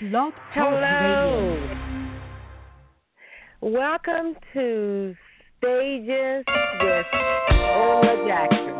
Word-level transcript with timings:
Blog 0.00 0.32
Hello. 0.52 1.58
Radio. 1.58 2.20
Welcome 3.60 4.36
to 4.54 5.16
Stages 5.58 6.44
with 6.82 7.06
Ola 7.50 8.24
Jackson. 8.28 8.76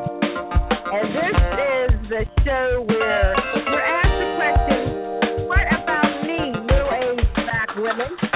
And 0.95 1.17
this 1.17 1.35
is 1.67 2.09
the 2.09 2.23
show 2.45 2.85
where 2.87 3.35
we're 3.67 3.83
asked 3.83 4.15
the 4.15 4.29
question, 4.39 5.49
what 5.49 5.67
about 5.67 6.23
me, 6.23 6.39
middle-aged 6.53 7.35
black 7.35 7.75
women? 7.75 8.28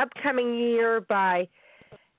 Upcoming 0.00 0.58
year 0.58 1.00
by 1.08 1.48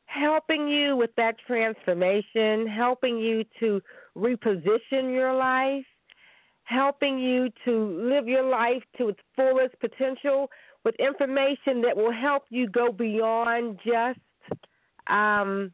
helping 0.05 0.67
you 0.67 0.95
with 0.95 1.11
that 1.15 1.35
transformation, 1.47 2.67
helping 2.67 3.17
you 3.17 3.45
to 3.59 3.81
reposition 4.17 5.13
your 5.13 5.33
life, 5.33 5.85
helping 6.63 7.17
you 7.17 7.49
to 7.65 8.09
live 8.09 8.27
your 8.27 8.43
life 8.43 8.83
to 8.97 9.09
its 9.09 9.19
fullest 9.35 9.77
potential 9.79 10.49
with 10.83 10.95
information 10.95 11.81
that 11.81 11.95
will 11.95 12.11
help 12.11 12.43
you 12.49 12.67
go 12.67 12.91
beyond 12.91 13.79
just 13.85 14.19
um, 15.07 15.71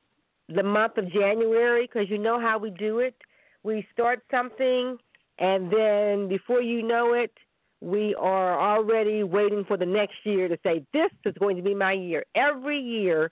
the 0.49 0.63
month 0.63 0.97
of 0.97 1.11
January 1.11 1.87
because 1.91 2.09
you 2.09 2.17
know 2.17 2.39
how 2.39 2.57
we 2.57 2.69
do 2.71 2.99
it. 2.99 3.15
We 3.63 3.85
start 3.91 4.23
something, 4.31 4.97
and 5.39 5.71
then 5.71 6.27
before 6.29 6.61
you 6.61 6.83
know 6.83 7.13
it, 7.13 7.31
we 7.81 8.15
are 8.15 8.59
already 8.59 9.23
waiting 9.23 9.63
for 9.65 9.77
the 9.77 9.85
next 9.85 10.15
year 10.23 10.47
to 10.47 10.57
say, 10.63 10.83
This 10.93 11.11
is 11.25 11.35
going 11.39 11.55
to 11.57 11.61
be 11.61 11.75
my 11.75 11.93
year. 11.93 12.25
Every 12.35 12.79
year, 12.79 13.31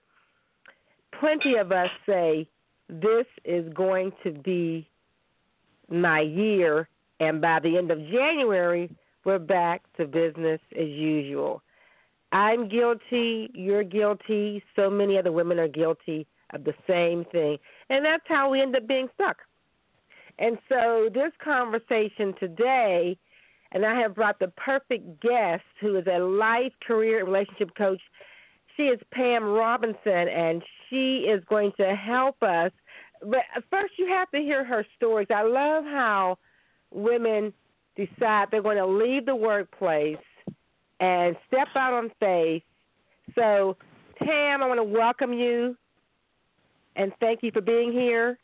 plenty 1.20 1.56
of 1.56 1.72
us 1.72 1.90
say, 2.08 2.48
This 2.90 3.26
is 3.44 3.72
going 3.74 4.12
to 4.24 4.32
be 4.32 4.88
my 5.90 6.22
year. 6.22 6.88
And 7.20 7.42
by 7.42 7.60
the 7.60 7.78
end 7.78 7.92
of 7.92 8.00
January, 8.10 8.94
we're 9.24 9.40
back 9.40 9.82
to 9.98 10.06
business 10.06 10.60
as 10.80 10.88
usual. 10.88 11.62
I'm 12.32 12.68
guilty, 12.68 13.50
you're 13.54 13.84
guilty, 13.84 14.62
so 14.76 14.90
many 14.90 15.18
other 15.18 15.32
women 15.32 15.58
are 15.58 15.68
guilty 15.68 16.28
of 16.54 16.64
the 16.64 16.74
same 16.88 17.26
thing. 17.32 17.58
And 17.90 18.04
that's 18.04 18.26
how 18.28 18.50
we 18.50 18.62
end 18.62 18.76
up 18.76 18.88
being 18.88 19.08
stuck. 19.16 19.38
And 20.38 20.58
so, 20.68 21.10
this 21.14 21.32
conversation 21.42 22.36
today, 22.40 23.18
and 23.72 23.86
I 23.86 24.00
have 24.02 24.16
brought 24.16 24.40
the 24.40 24.50
perfect 24.50 25.22
guest 25.22 25.64
who 25.82 25.98
is 25.98 26.06
a 26.08 26.20
life, 26.20 26.72
career, 26.86 27.20
and 27.20 27.28
relationship 27.28 27.72
coach. 27.78 28.02
She 28.78 28.84
is 28.84 29.00
Pam 29.12 29.44
Robinson, 29.44 30.28
and 30.28 30.62
she 30.90 31.26
is 31.28 31.44
going 31.50 31.72
to 31.78 31.96
help 31.96 32.42
us. 32.44 32.72
But 33.22 33.42
first, 33.70 33.94
you 33.98 34.08
have 34.08 34.30
to 34.32 34.38
hear 34.38 34.64
her 34.64 34.86
stories. 34.96 35.28
I 35.34 35.44
love 35.44 35.84
how 35.86 36.38
women 36.92 37.54
decide 37.96 38.48
they're 38.52 38.62
going 38.62 38.78
to 38.78 38.86
leave 38.86 39.26
the 39.26 39.36
workplace 39.36 40.18
and 41.00 41.36
step 41.48 41.68
out 41.76 41.94
on 41.94 42.12
faith. 42.20 42.64
So, 43.34 43.78
Pam, 44.20 44.62
I 44.62 44.68
want 44.68 44.80
to 44.80 44.84
welcome 44.84 45.34
you 45.34 45.76
and 46.96 47.12
thank 47.20 47.44
you 47.44 47.52
for 47.52 47.62
being 47.62 47.92
here. 47.92 48.38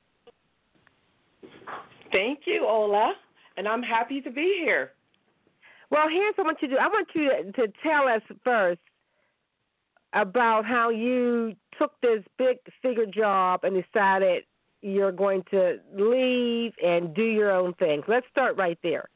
Thank 2.12 2.40
you, 2.46 2.66
Ola, 2.68 3.14
and 3.58 3.68
I'm 3.68 3.82
happy 3.82 4.22
to 4.22 4.32
be 4.32 4.62
here. 4.64 4.92
Well, 5.92 6.08
here's 6.10 6.36
what 6.38 6.46
I 6.46 6.48
want 6.48 6.58
you 6.62 6.68
to 6.70 6.74
do. 6.76 6.80
I 6.80 6.88
want 6.88 7.08
you 7.14 7.30
to, 7.30 7.68
to 7.68 7.74
tell 7.84 8.08
us 8.08 8.22
first 8.44 8.80
about 10.14 10.66
how 10.66 10.90
you 10.90 11.54
took 11.78 12.00
this 12.02 12.24
big 12.38 12.58
figure 12.82 13.06
job 13.06 13.64
and 13.64 13.82
decided 13.84 14.44
you're 14.82 15.12
going 15.12 15.44
to 15.52 15.80
leave 15.94 16.74
and 16.84 17.14
do 17.14 17.24
your 17.24 17.52
own 17.52 17.74
thing. 17.76 18.02
Let's 18.08 18.26
start 18.32 18.58
right 18.58 18.80
there. 18.82 19.10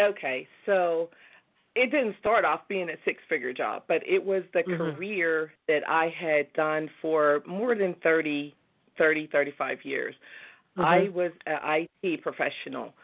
Okay, 0.00 0.48
so 0.64 1.10
it 1.74 1.90
didn't 1.90 2.16
start 2.20 2.44
off 2.44 2.60
being 2.68 2.88
a 2.88 2.96
six 3.04 3.22
figure 3.28 3.52
job, 3.52 3.82
but 3.88 4.02
it 4.06 4.24
was 4.24 4.42
the 4.52 4.62
Mhm. 4.62 4.76
career 4.76 5.52
that 5.66 5.88
I 5.88 6.08
had 6.08 6.52
done 6.54 6.88
for 7.00 7.42
more 7.46 7.74
than 7.74 7.94
30, 7.96 8.54
30 8.96 9.26
35 9.26 9.84
years. 9.84 10.14
I 10.78 11.08
was 11.10 11.32
an 11.46 11.88
IT 12.02 12.16
professional. 12.22 12.94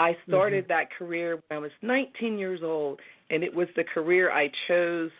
I 0.00 0.12
mm-hmm. 0.12 0.30
started 0.30 0.64
that 0.68 0.90
career 0.90 1.38
when 1.48 1.58
I 1.58 1.60
was 1.60 1.70
19 1.82 2.38
years 2.38 2.60
old, 2.62 3.00
and 3.28 3.44
it 3.44 3.54
was 3.54 3.68
the 3.76 3.84
career 3.84 4.32
I 4.32 4.50
chose 4.66 5.10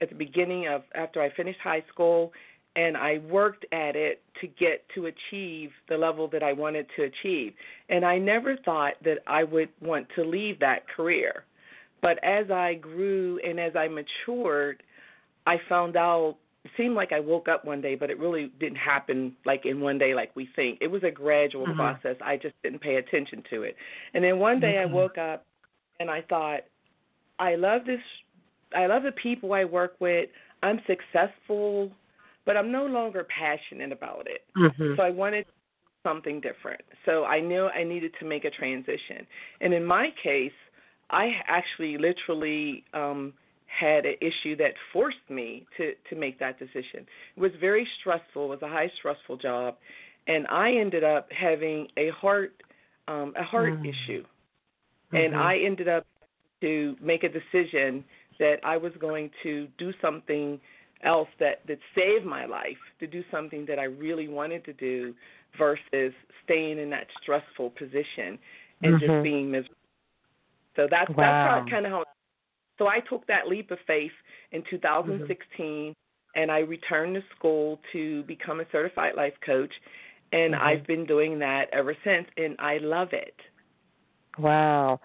at 0.00 0.08
the 0.08 0.14
beginning 0.14 0.68
of 0.68 0.82
after 0.94 1.20
I 1.20 1.30
finished 1.34 1.58
high 1.62 1.84
school, 1.92 2.32
and 2.76 2.96
I 2.96 3.18
worked 3.28 3.66
at 3.72 3.96
it 3.96 4.22
to 4.40 4.46
get 4.46 4.84
to 4.94 5.06
achieve 5.06 5.70
the 5.88 5.98
level 5.98 6.28
that 6.28 6.44
I 6.44 6.52
wanted 6.52 6.86
to 6.96 7.02
achieve. 7.02 7.52
And 7.88 8.04
I 8.04 8.18
never 8.18 8.56
thought 8.56 8.94
that 9.04 9.18
I 9.26 9.42
would 9.42 9.70
want 9.82 10.06
to 10.14 10.22
leave 10.24 10.60
that 10.60 10.88
career. 10.88 11.44
But 12.00 12.22
as 12.22 12.48
I 12.52 12.74
grew 12.74 13.40
and 13.44 13.58
as 13.58 13.72
I 13.74 13.88
matured, 13.88 14.84
I 15.48 15.56
found 15.68 15.96
out 15.96 16.36
it 16.64 16.70
seemed 16.76 16.94
like 16.94 17.12
I 17.12 17.20
woke 17.20 17.48
up 17.48 17.64
one 17.64 17.80
day, 17.80 17.94
but 17.94 18.10
it 18.10 18.18
really 18.18 18.52
didn't 18.58 18.76
happen 18.78 19.36
like 19.46 19.64
in 19.64 19.80
one 19.80 19.98
day 19.98 20.14
like 20.14 20.34
we 20.34 20.48
think. 20.56 20.78
It 20.80 20.88
was 20.88 21.04
a 21.04 21.10
gradual 21.10 21.66
Mhm. 21.66 21.76
process. 21.76 22.16
I 22.20 22.36
just 22.36 22.54
didn't 22.62 22.80
pay 22.80 22.96
attention 22.96 23.42
to 23.50 23.62
it. 23.62 23.76
And 24.14 24.22
then 24.24 24.38
one 24.38 24.60
day 24.60 24.74
Mhm. 24.74 24.82
I 24.82 24.86
woke 24.86 25.18
up 25.18 25.46
and 26.00 26.10
I 26.10 26.22
thought, 26.22 26.64
I 27.38 27.54
love 27.54 27.84
this 27.84 28.02
I 28.74 28.86
love 28.86 29.02
the 29.02 29.12
people 29.12 29.54
I 29.54 29.64
work 29.64 29.94
with. 30.00 30.28
I'm 30.62 30.80
successful, 30.86 31.90
but 32.44 32.56
I'm 32.56 32.70
no 32.70 32.86
longer 32.86 33.24
passionate 33.24 33.92
about 33.92 34.26
it. 34.26 34.44
Mm-hmm. 34.56 34.94
So 34.96 35.02
I 35.02 35.10
wanted 35.10 35.46
something 36.02 36.40
different. 36.40 36.82
So 37.06 37.24
I 37.24 37.40
knew 37.40 37.66
I 37.68 37.82
needed 37.84 38.12
to 38.20 38.26
make 38.26 38.44
a 38.44 38.50
transition. 38.50 39.26
And 39.60 39.72
in 39.72 39.84
my 39.84 40.10
case, 40.22 40.52
I 41.10 41.40
actually 41.46 41.96
literally 41.98 42.84
um 42.92 43.32
had 43.68 44.06
an 44.06 44.14
issue 44.20 44.56
that 44.56 44.72
forced 44.92 45.28
me 45.28 45.66
to 45.76 45.92
to 46.10 46.16
make 46.16 46.38
that 46.40 46.58
decision. 46.58 47.06
It 47.36 47.40
was 47.40 47.52
very 47.60 47.86
stressful. 48.00 48.44
It 48.46 48.48
was 48.48 48.62
a 48.62 48.68
high 48.68 48.90
stressful 48.98 49.36
job, 49.36 49.76
and 50.26 50.46
I 50.48 50.72
ended 50.72 51.04
up 51.04 51.28
having 51.32 51.88
a 51.96 52.10
heart 52.10 52.54
um 53.06 53.32
a 53.36 53.42
heart 53.44 53.74
Mm. 53.74 53.84
issue. 53.84 54.24
And 55.12 55.34
I 55.34 55.58
ended 55.58 55.88
up 55.88 56.04
to 56.60 56.96
make 57.00 57.24
a 57.24 57.28
decision 57.28 58.04
that 58.38 58.56
I 58.62 58.76
was 58.76 58.92
going 59.00 59.30
to 59.42 59.68
do 59.78 59.92
something 60.02 60.60
else 61.02 61.28
that 61.38 61.66
that 61.68 61.78
saved 61.94 62.24
my 62.26 62.44
life, 62.46 62.76
to 63.00 63.06
do 63.06 63.22
something 63.30 63.64
that 63.66 63.78
I 63.78 63.84
really 63.84 64.28
wanted 64.28 64.64
to 64.66 64.72
do 64.72 65.14
versus 65.56 66.12
staying 66.44 66.78
in 66.78 66.90
that 66.90 67.06
stressful 67.22 67.70
position 67.70 68.38
and 68.82 68.94
Mhm. 68.94 69.00
just 69.00 69.22
being 69.22 69.50
miserable. 69.50 69.74
So 70.76 70.86
that's 70.90 71.10
Wow. 71.16 71.56
that's 71.56 71.70
kind 71.70 71.86
of 71.86 71.92
how. 71.92 72.04
So 72.78 72.86
I 72.86 73.00
took 73.00 73.26
that 73.26 73.48
leap 73.48 73.70
of 73.70 73.78
faith 73.86 74.12
in 74.52 74.62
2016, 74.70 75.94
and 76.36 76.50
I 76.50 76.60
returned 76.60 77.14
to 77.16 77.22
school 77.36 77.80
to 77.92 78.22
become 78.24 78.60
a 78.60 78.64
certified 78.70 79.14
life 79.16 79.34
coach, 79.44 79.72
and 80.32 80.54
Mhm. 80.54 80.60
I've 80.60 80.86
been 80.86 81.04
doing 81.04 81.38
that 81.40 81.68
ever 81.72 81.94
since, 82.04 82.28
and 82.36 82.56
I 82.58 82.78
love 82.78 83.12
it. 83.12 83.34
Wow. 84.38 85.00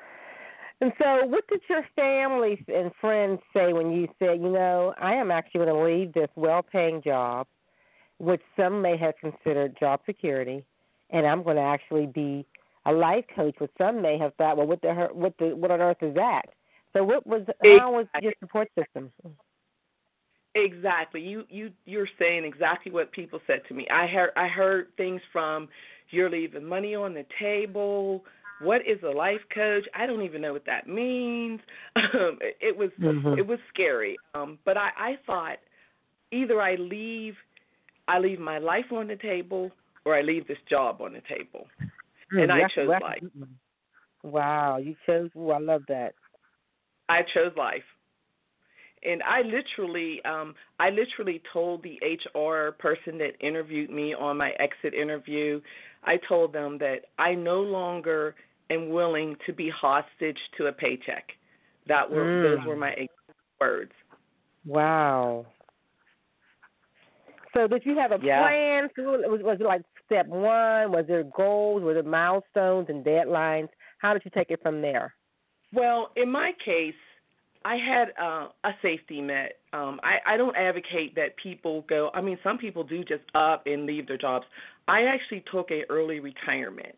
And 0.81 0.93
so, 0.97 1.25
what 1.25 1.47
did 1.47 1.61
your 1.69 1.83
family 1.95 2.63
and 2.67 2.93
friends 2.95 3.41
say 3.53 3.73
when 3.73 3.89
you 3.91 4.07
said, 4.19 4.41
you 4.41 4.49
know, 4.49 4.93
I 4.97 5.13
am 5.13 5.31
actually 5.31 5.65
going 5.65 5.73
to 5.73 5.81
leave 5.81 6.13
this 6.13 6.29
well 6.35 6.61
paying 6.61 7.01
job, 7.01 7.47
which 8.17 8.41
some 8.57 8.81
may 8.81 8.97
have 8.97 9.17
considered 9.17 9.77
job 9.79 10.01
security, 10.05 10.63
and 11.09 11.25
I'm 11.25 11.41
going 11.41 11.55
to 11.55 11.63
actually 11.63 12.07
be 12.07 12.45
a 12.85 12.91
life 12.91 13.25
coach, 13.33 13.55
which 13.59 13.71
some 13.77 14.01
may 14.01 14.17
have 14.17 14.35
thought, 14.35 14.57
well, 14.57 14.67
what 14.67 14.81
the, 14.81 14.93
what 15.13 15.37
the, 15.37 15.55
what 15.55 15.71
on 15.71 15.79
earth 15.79 16.01
is 16.01 16.13
that? 16.15 16.47
So, 16.95 17.03
what 17.03 17.25
was, 17.25 17.41
how 17.63 17.91
was 17.93 18.05
your 18.21 18.33
support 18.39 18.69
system? 18.77 19.11
Exactly. 20.55 21.21
You 21.21 21.45
you 21.49 21.71
you're 21.85 22.07
saying 22.19 22.45
exactly 22.45 22.91
what 22.91 23.11
people 23.11 23.39
said 23.47 23.61
to 23.67 23.73
me. 23.73 23.87
I 23.89 24.05
heard 24.05 24.29
I 24.35 24.47
heard 24.47 24.87
things 24.97 25.19
from 25.31 25.67
you're 26.11 26.29
leaving 26.29 26.63
money 26.63 26.93
on 26.93 27.15
the 27.15 27.25
table. 27.39 28.23
What 28.61 28.81
is 28.87 28.99
a 29.03 29.09
life 29.09 29.41
coach? 29.53 29.83
I 29.95 30.05
don't 30.05 30.21
even 30.21 30.41
know 30.41 30.53
what 30.53 30.65
that 30.65 30.87
means. 30.87 31.59
Um, 31.95 32.37
it, 32.41 32.57
it 32.61 32.77
was 32.77 32.91
Mhm. 32.99 33.39
it 33.39 33.47
was 33.47 33.57
scary. 33.73 34.19
Um, 34.35 34.59
but 34.63 34.77
I 34.77 34.91
I 34.95 35.19
thought 35.25 35.57
either 36.31 36.61
I 36.61 36.75
leave 36.75 37.35
I 38.07 38.19
leave 38.19 38.39
my 38.39 38.59
life 38.59 38.91
on 38.91 39.07
the 39.07 39.15
table 39.15 39.71
or 40.05 40.15
I 40.15 40.21
leave 40.21 40.47
this 40.47 40.61
job 40.69 41.01
on 41.01 41.13
the 41.13 41.21
table. 41.21 41.67
And 42.31 42.51
I 42.51 42.67
chose 42.67 42.89
life. 43.01 43.23
Wow, 44.23 44.77
you 44.77 44.95
chose. 45.05 45.29
Ooh, 45.35 45.51
I 45.51 45.59
love 45.59 45.83
that. 45.87 46.13
I 47.13 47.21
chose 47.33 47.51
life. 47.55 47.83
And 49.05 49.21
I 49.23 49.41
literally, 49.41 50.23
um, 50.23 50.55
I 50.79 50.89
literally 50.89 51.41
told 51.51 51.83
the 51.83 51.99
HR 52.01 52.71
person 52.71 53.17
that 53.17 53.31
interviewed 53.41 53.89
me 53.89 54.13
on 54.13 54.37
my 54.37 54.51
exit 54.51 54.93
interview, 54.93 55.59
I 56.05 56.17
told 56.27 56.53
them 56.53 56.77
that 56.79 57.05
I 57.19 57.33
no 57.33 57.61
longer 57.61 58.35
am 58.69 58.89
willing 58.89 59.35
to 59.45 59.53
be 59.53 59.69
hostage 59.69 60.37
to 60.57 60.67
a 60.67 60.71
paycheck. 60.71 61.25
That 61.87 62.09
were 62.09 62.23
Mm. 62.23 62.43
those 62.43 62.65
were 62.65 62.77
my 62.77 63.07
words. 63.59 63.91
Wow. 64.65 65.45
So 67.53 67.67
did 67.67 67.85
you 67.85 67.97
have 67.97 68.13
a 68.13 68.19
yeah. 68.23 68.41
plan? 68.41 68.89
Was, 68.97 69.41
was 69.43 69.57
it 69.59 69.65
like 69.65 69.83
step 70.05 70.27
one? 70.27 70.91
Was 70.91 71.05
there 71.07 71.23
goals? 71.23 71.83
Were 71.83 71.93
there 71.93 72.03
milestones 72.03 72.87
and 72.89 73.05
deadlines? 73.05 73.69
How 73.99 74.13
did 74.13 74.23
you 74.25 74.31
take 74.33 74.49
it 74.49 74.61
from 74.61 74.81
there? 74.81 75.13
Well, 75.73 76.11
in 76.15 76.31
my 76.31 76.51
case, 76.63 76.93
I 77.65 77.77
had 77.77 78.09
uh, 78.21 78.47
a 78.63 78.71
safety 78.81 79.21
net. 79.21 79.53
Um, 79.71 79.99
I, 80.03 80.33
I 80.33 80.37
don't 80.37 80.55
advocate 80.55 81.15
that 81.15 81.35
people 81.41 81.85
go. 81.87 82.09
I 82.13 82.21
mean, 82.21 82.37
some 82.43 82.57
people 82.57 82.83
do 82.83 83.03
just 83.03 83.23
up 83.33 83.63
and 83.65 83.85
leave 83.85 84.07
their 84.07 84.17
jobs. 84.17 84.45
I 84.87 85.03
actually 85.03 85.43
took 85.51 85.71
a 85.71 85.83
early 85.89 86.19
retirement. 86.19 86.95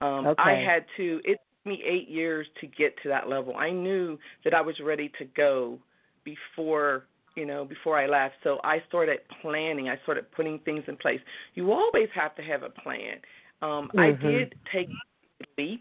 Um, 0.00 0.26
okay. 0.26 0.42
I 0.42 0.50
had 0.52 0.84
to. 0.98 1.20
It 1.24 1.40
took 1.40 1.66
me 1.66 1.82
eight 1.86 2.08
years 2.08 2.46
to 2.60 2.66
get 2.66 2.94
to 3.02 3.08
that 3.08 3.28
level. 3.28 3.56
I 3.56 3.70
knew 3.70 4.18
that 4.44 4.54
I 4.54 4.60
was 4.60 4.74
ready 4.84 5.10
to 5.18 5.24
go 5.36 5.78
before 6.24 7.04
you 7.34 7.46
know 7.46 7.64
before 7.64 7.98
I 7.98 8.06
left. 8.06 8.34
So 8.44 8.58
I 8.64 8.82
started 8.88 9.20
planning. 9.40 9.88
I 9.88 9.96
started 10.02 10.30
putting 10.32 10.58
things 10.60 10.84
in 10.88 10.96
place. 10.96 11.20
You 11.54 11.72
always 11.72 12.08
have 12.14 12.34
to 12.36 12.42
have 12.42 12.62
a 12.62 12.70
plan. 12.70 13.16
Um, 13.62 13.88
mm-hmm. 13.94 14.00
I 14.00 14.12
did 14.12 14.54
take 14.72 14.88
a 14.88 15.60
leap, 15.60 15.80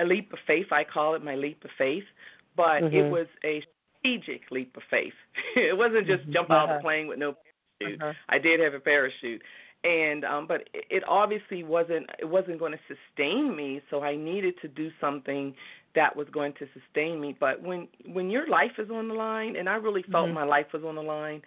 a 0.00 0.04
leap 0.04 0.32
of 0.32 0.38
faith. 0.46 0.66
I 0.72 0.84
call 0.84 1.14
it 1.14 1.24
my 1.24 1.34
leap 1.34 1.64
of 1.64 1.70
faith 1.76 2.04
but 2.58 2.82
mm-hmm. 2.82 2.96
it 2.96 3.08
was 3.08 3.26
a 3.44 3.62
strategic 4.00 4.50
leap 4.50 4.76
of 4.76 4.82
faith. 4.90 5.14
it 5.56 5.78
wasn't 5.78 6.06
just 6.06 6.24
mm-hmm. 6.24 6.32
jump 6.32 6.50
out 6.50 6.68
of 6.68 6.76
the 6.76 6.82
plane 6.82 7.06
with 7.06 7.18
no 7.18 7.34
parachute. 7.80 8.02
Uh-huh. 8.02 8.12
I 8.28 8.38
did 8.38 8.60
have 8.60 8.74
a 8.74 8.80
parachute, 8.80 9.40
and 9.84 10.24
um, 10.24 10.46
but 10.46 10.68
it 10.74 11.04
obviously 11.08 11.62
wasn't 11.62 12.10
it 12.18 12.26
wasn't 12.26 12.58
going 12.58 12.72
to 12.72 12.80
sustain 12.88 13.56
me. 13.56 13.80
So 13.88 14.02
I 14.02 14.16
needed 14.16 14.54
to 14.62 14.68
do 14.68 14.90
something 15.00 15.54
that 15.94 16.14
was 16.14 16.26
going 16.32 16.52
to 16.54 16.66
sustain 16.74 17.20
me. 17.20 17.36
But 17.38 17.62
when 17.62 17.86
when 18.04 18.28
your 18.28 18.48
life 18.48 18.72
is 18.78 18.90
on 18.90 19.06
the 19.06 19.14
line, 19.14 19.54
and 19.54 19.68
I 19.68 19.76
really 19.76 20.04
felt 20.10 20.26
mm-hmm. 20.26 20.34
my 20.34 20.44
life 20.44 20.66
was 20.74 20.82
on 20.82 20.96
the 20.96 21.02
line, 21.02 21.40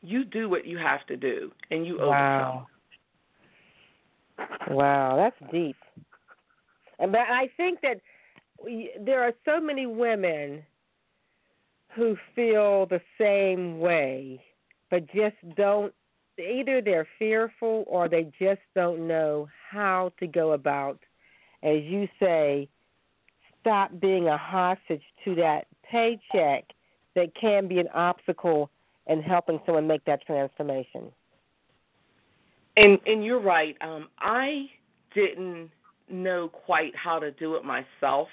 you 0.00 0.24
do 0.24 0.48
what 0.48 0.66
you 0.66 0.78
have 0.78 1.06
to 1.08 1.16
do, 1.18 1.52
and 1.70 1.86
you 1.86 1.98
wow. 2.00 2.66
overcome. 4.38 4.76
Wow, 4.76 5.16
that's 5.16 5.52
deep. 5.52 5.76
And 6.98 7.12
but 7.12 7.22
I 7.22 7.50
think 7.56 7.80
that 7.82 8.00
there 9.00 9.22
are 9.22 9.32
so 9.44 9.60
many 9.60 9.86
women 9.86 10.62
who 11.94 12.16
feel 12.34 12.86
the 12.86 13.00
same 13.18 13.78
way, 13.78 14.42
but 14.90 15.06
just 15.06 15.36
don't. 15.56 15.92
Either 16.38 16.82
they're 16.82 17.08
fearful 17.18 17.84
or 17.86 18.10
they 18.10 18.30
just 18.38 18.60
don't 18.74 19.08
know 19.08 19.48
how 19.70 20.12
to 20.20 20.26
go 20.26 20.52
about, 20.52 20.98
as 21.62 21.82
you 21.82 22.06
say, 22.20 22.68
stop 23.60 23.90
being 23.98 24.28
a 24.28 24.36
hostage 24.36 25.02
to 25.24 25.34
that 25.34 25.66
paycheck 25.90 26.64
that 27.14 27.34
can 27.40 27.68
be 27.68 27.78
an 27.78 27.88
obstacle 27.94 28.70
in 29.06 29.22
helping 29.22 29.58
someone 29.64 29.86
make 29.86 30.04
that 30.04 30.24
transformation. 30.26 31.10
And 32.76 32.98
and 33.06 33.24
you're 33.24 33.40
right. 33.40 33.76
Um, 33.80 34.08
I 34.18 34.66
didn't 35.14 35.70
know 36.08 36.48
quite 36.48 36.92
how 36.96 37.18
to 37.18 37.30
do 37.32 37.56
it 37.56 37.64
myself 37.64 38.28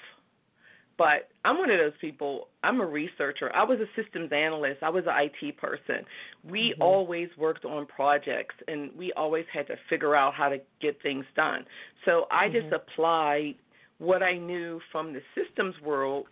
but 0.96 1.28
I'm 1.44 1.58
one 1.58 1.70
of 1.70 1.78
those 1.78 1.98
people. 2.00 2.48
I'm 2.62 2.80
a 2.80 2.86
researcher. 2.86 3.54
I 3.54 3.64
was 3.64 3.78
a 3.80 4.00
systems 4.00 4.30
analyst. 4.32 4.82
I 4.82 4.90
was 4.90 5.04
an 5.06 5.14
IT 5.16 5.56
person. 5.56 6.04
We 6.48 6.72
mm-hmm. 6.72 6.82
always 6.82 7.28
worked 7.36 7.64
on 7.64 7.86
projects 7.86 8.54
and 8.68 8.90
we 8.96 9.12
always 9.16 9.44
had 9.52 9.66
to 9.68 9.74
figure 9.90 10.14
out 10.14 10.34
how 10.34 10.48
to 10.48 10.58
get 10.80 11.00
things 11.02 11.24
done. 11.34 11.64
So 12.04 12.26
I 12.30 12.46
mm-hmm. 12.46 12.70
just 12.70 12.72
applied 12.72 13.54
what 13.98 14.22
I 14.22 14.38
knew 14.38 14.80
from 14.92 15.12
the 15.12 15.20
systems 15.34 15.74
world 15.84 16.26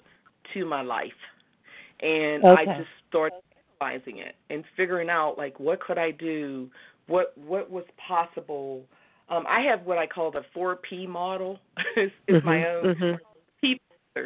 to 0.54 0.64
my 0.64 0.82
life. 0.82 1.10
And 2.00 2.44
okay. 2.44 2.62
I 2.62 2.64
just 2.64 2.90
started 3.08 3.40
analyzing 3.80 4.18
it 4.18 4.34
and 4.50 4.64
figuring 4.76 5.08
out 5.08 5.36
like 5.38 5.58
what 5.58 5.80
could 5.80 5.98
I 5.98 6.12
do, 6.12 6.70
what 7.08 7.36
what 7.36 7.70
was 7.70 7.84
possible. 8.08 8.84
Um, 9.28 9.44
I 9.48 9.60
have 9.62 9.86
what 9.86 9.98
I 9.98 10.06
call 10.06 10.30
the 10.30 10.42
four 10.52 10.76
P 10.76 11.06
model. 11.06 11.58
it's, 11.96 12.12
mm-hmm. 12.28 12.46
my 12.46 12.68
own 12.68 12.94
mm-hmm. 12.94 14.22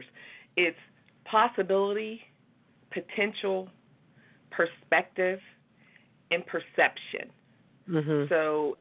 it's 0.56 0.76
possibility, 1.24 2.20
potential, 2.90 3.68
perspective, 4.50 5.38
and 6.30 6.44
perception. 6.46 7.30
Mm-hmm. 7.88 8.24
So 8.28 8.78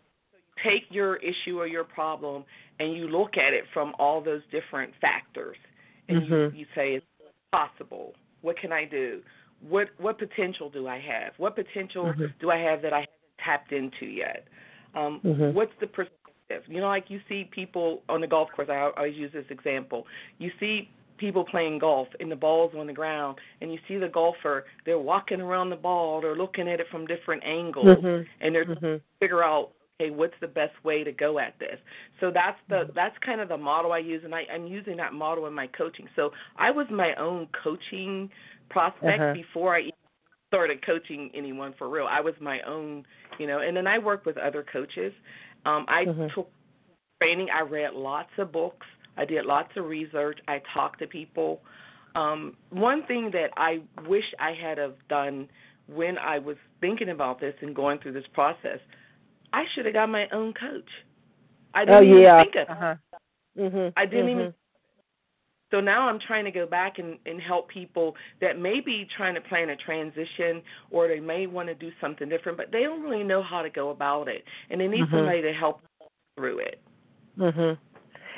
take 0.64 0.84
your 0.90 1.18
issue 1.18 1.60
or 1.60 1.68
your 1.68 1.84
problem 1.84 2.46
and 2.80 2.94
you 2.94 3.08
look 3.08 3.38
at 3.38 3.54
it 3.54 3.66
from 3.74 3.94
all 4.00 4.22
those 4.22 4.42
different 4.52 4.94
factors 5.02 5.58
and 6.08 6.24
mm-hmm. 6.24 6.56
you, 6.56 6.62
you 6.62 6.66
say 6.76 6.94
it's 6.94 7.06
possible. 7.52 8.14
What 8.42 8.58
can 8.60 8.72
I 8.72 8.86
do? 8.86 9.22
What 9.68 9.88
what 9.98 10.20
potential 10.20 10.70
do 10.70 10.88
I 10.88 10.98
have? 11.00 11.34
What 11.38 11.56
potential 11.56 12.06
mm-hmm. 12.06 12.26
do 12.40 12.52
I 12.52 12.58
have 12.58 12.82
that 12.82 12.94
I 12.94 13.00
haven't 13.00 13.44
tapped 13.44 13.72
into 13.72 14.06
yet? 14.06 14.46
Um, 14.96 15.22
mm-hmm. 15.24 15.56
What's 15.56 15.72
the 15.80 15.88
perspective? 15.88 16.64
You 16.68 16.82
know, 16.82 16.88
like 16.88 17.06
you 17.10 17.20
see 17.28 17.50
people 17.54 18.02
on 18.10 18.22
the 18.22 18.28
golf 18.28 18.50
course. 18.56 18.70
I 18.72 18.90
always 18.96 19.16
use 19.16 19.32
this 19.34 19.46
example. 19.50 20.06
You 20.38 20.52
see 20.60 20.90
people 21.18 21.46
playing 21.46 21.80
golf 21.80 22.08
and 22.20 22.32
the 22.32 22.36
ball's 22.36 22.74
on 22.78 22.88
the 22.88 22.94
ground 22.94 23.38
and 23.62 23.72
you 23.72 23.80
see 23.88 23.98
the 23.98 24.08
golfer 24.08 24.66
they're 24.86 25.00
walking 25.00 25.40
around 25.40 25.70
the 25.70 25.76
ball 25.76 26.22
they're 26.22 26.36
looking 26.36 26.68
at 26.68 26.80
it 26.80 26.88
from 26.92 27.06
different 27.06 27.44
angles 27.46 27.86
mm-hmm. 27.86 28.24
and 28.42 28.54
they're 28.54 28.66
mm-hmm. 28.66 28.80
trying 28.80 29.00
to 29.00 29.06
figure 29.20 29.44
out 29.44 29.72
okay 30.00 30.12
what's 30.12 30.34
the 30.42 30.48
best 30.48 30.74
way 30.84 31.04
to 31.04 31.12
go 31.12 31.40
at 31.40 31.58
this 31.60 31.78
so 32.20 32.32
that's 32.34 32.58
the 32.70 32.76
mm-hmm. 32.76 32.92
that's 32.96 33.16
kind 33.26 33.40
of 33.40 33.48
the 33.50 33.58
model 33.58 33.92
i 33.92 33.98
use 33.98 34.22
and 34.26 34.36
i 34.36 34.44
i'm 34.54 34.68
using 34.68 34.98
that 34.98 35.14
model 35.14 35.48
in 35.48 35.54
my 35.54 35.68
coaching 35.68 36.08
so 36.16 36.32
i 36.58 36.70
was 36.70 36.86
my 36.92 37.14
own 37.16 37.48
coaching 37.64 38.30
prospect 38.70 39.22
uh-huh. 39.22 39.34
before 39.34 39.76
i 39.76 39.90
started 40.48 40.86
coaching 40.86 41.30
anyone 41.34 41.74
for 41.78 41.90
real 41.90 42.08
i 42.10 42.22
was 42.22 42.34
my 42.40 42.60
own 42.68 43.04
you 43.40 43.48
know 43.48 43.60
and 43.60 43.76
then 43.76 43.88
i 43.88 43.98
worked 43.98 44.26
with 44.26 44.38
other 44.38 44.66
coaches 44.72 45.12
um 45.66 45.86
i 45.88 46.06
mm-hmm. 46.06 46.28
took 46.36 46.50
training 47.22 47.48
i 47.54 47.62
read 47.62 47.94
lots 47.94 48.30
of 48.38 48.52
books 48.52 48.86
I 49.18 49.26
did 49.26 49.46
lots 49.46 49.70
of 49.78 49.86
research. 49.86 50.40
I 50.48 50.62
talked 50.74 51.00
to 51.00 51.08
people. 51.08 51.62
Um, 52.16 52.56
one 52.70 53.06
thing 53.06 53.32
that 53.34 53.50
I 53.58 53.80
wish 54.08 54.24
I 54.40 54.54
had 54.54 54.78
have 54.78 54.96
done 55.10 55.50
when 55.88 56.18
I 56.18 56.40
was 56.40 56.58
thinking 56.82 57.10
about 57.10 57.40
this 57.40 57.54
and 57.62 57.76
going 57.76 58.00
through 58.00 58.14
this 58.14 58.26
process, 58.34 58.80
I 59.54 59.64
should 59.74 59.86
have 59.86 59.94
got 59.94 60.10
my 60.10 60.26
own 60.34 60.54
coach. 60.54 60.90
I 61.74 61.86
didn't 61.86 61.96
oh, 61.96 62.20
even 62.20 62.40
think 62.40 62.56
of 62.56 62.70
uh-huh. 62.70 62.96
mm-hmm. 63.58 63.88
I 63.98 64.06
didn't 64.06 64.26
mm-hmm. 64.26 64.40
even. 64.40 64.54
So 65.76 65.82
now 65.82 66.08
I'm 66.08 66.20
trying 66.26 66.46
to 66.46 66.52
go 66.52 66.66
back 66.66 67.00
and, 67.00 67.18
and 67.26 67.42
help 67.42 67.68
people 67.68 68.16
that 68.40 68.58
may 68.58 68.80
be 68.80 69.06
trying 69.18 69.36
to 69.36 69.42
plan 69.42 69.70
a 69.70 69.76
transition 69.76 70.62
or 70.90 71.10
they 71.10 71.20
may 71.20 71.48
want 71.48 71.68
to 71.68 71.76
do 71.76 71.92
something 72.00 72.30
different, 72.30 72.58
but 72.58 72.72
they 72.72 72.84
don't 72.84 73.02
really 73.02 73.26
know 73.26 73.44
how 73.44 73.62
to 73.62 73.70
go 73.70 73.90
about 73.90 74.30
it, 74.30 74.46
and 74.70 74.80
they 74.80 74.88
need 74.88 75.02
mm-hmm. 75.02 75.16
somebody 75.18 75.42
to 75.42 75.52
help 75.52 75.82
through 76.38 76.60
it. 76.60 76.80
Mhm. 77.38 77.78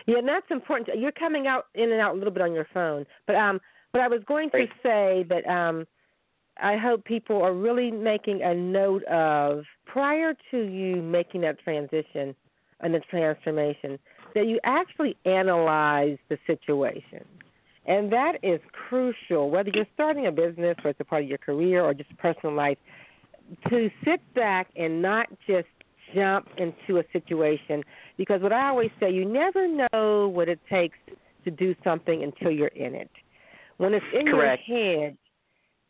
Yeah, 0.07 0.17
and 0.17 0.27
that's 0.27 0.49
important. 0.49 0.97
You're 0.97 1.11
coming 1.11 1.45
out 1.45 1.67
in 1.75 1.91
and 1.91 2.01
out 2.01 2.15
a 2.15 2.17
little 2.17 2.33
bit 2.33 2.41
on 2.41 2.53
your 2.53 2.67
phone, 2.73 3.05
but 3.27 3.35
um, 3.35 3.61
but 3.93 4.01
I 4.01 4.07
was 4.07 4.23
going 4.25 4.49
to 4.51 4.65
say 4.81 5.23
that 5.29 5.45
um, 5.47 5.85
I 6.59 6.75
hope 6.75 7.03
people 7.03 7.43
are 7.43 7.53
really 7.53 7.91
making 7.91 8.41
a 8.41 8.55
note 8.55 9.03
of 9.03 9.63
prior 9.85 10.33
to 10.49 10.57
you 10.57 11.03
making 11.03 11.41
that 11.41 11.59
transition 11.59 12.35
and 12.79 12.95
the 12.95 12.99
transformation 13.11 13.99
that 14.35 14.47
you 14.47 14.59
actually 14.63 15.15
analyze 15.25 16.17
the 16.29 16.37
situation. 16.45 17.25
And 17.85 18.11
that 18.11 18.33
is 18.43 18.59
crucial, 18.71 19.49
whether 19.49 19.69
you're 19.73 19.87
starting 19.93 20.27
a 20.27 20.31
business 20.31 20.75
or 20.83 20.89
it's 20.89 20.99
a 20.99 21.05
part 21.05 21.23
of 21.23 21.29
your 21.29 21.37
career 21.37 21.83
or 21.83 21.93
just 21.93 22.15
personal 22.17 22.53
life, 22.53 22.77
to 23.69 23.89
sit 24.03 24.21
back 24.33 24.67
and 24.75 25.01
not 25.01 25.27
just 25.47 25.67
jump 26.13 26.47
into 26.57 26.99
a 26.99 27.03
situation 27.13 27.83
because 28.17 28.41
what 28.41 28.53
I 28.53 28.67
always 28.67 28.91
say, 28.99 29.11
you 29.11 29.25
never 29.25 29.67
know 29.67 30.27
what 30.27 30.49
it 30.49 30.59
takes 30.69 30.97
to 31.45 31.51
do 31.51 31.75
something 31.83 32.23
until 32.23 32.51
you're 32.51 32.67
in 32.67 32.93
it. 32.93 33.11
When 33.77 33.93
it's 33.93 34.05
in 34.13 34.27
Correct. 34.27 34.67
your 34.67 35.05
head, 35.05 35.17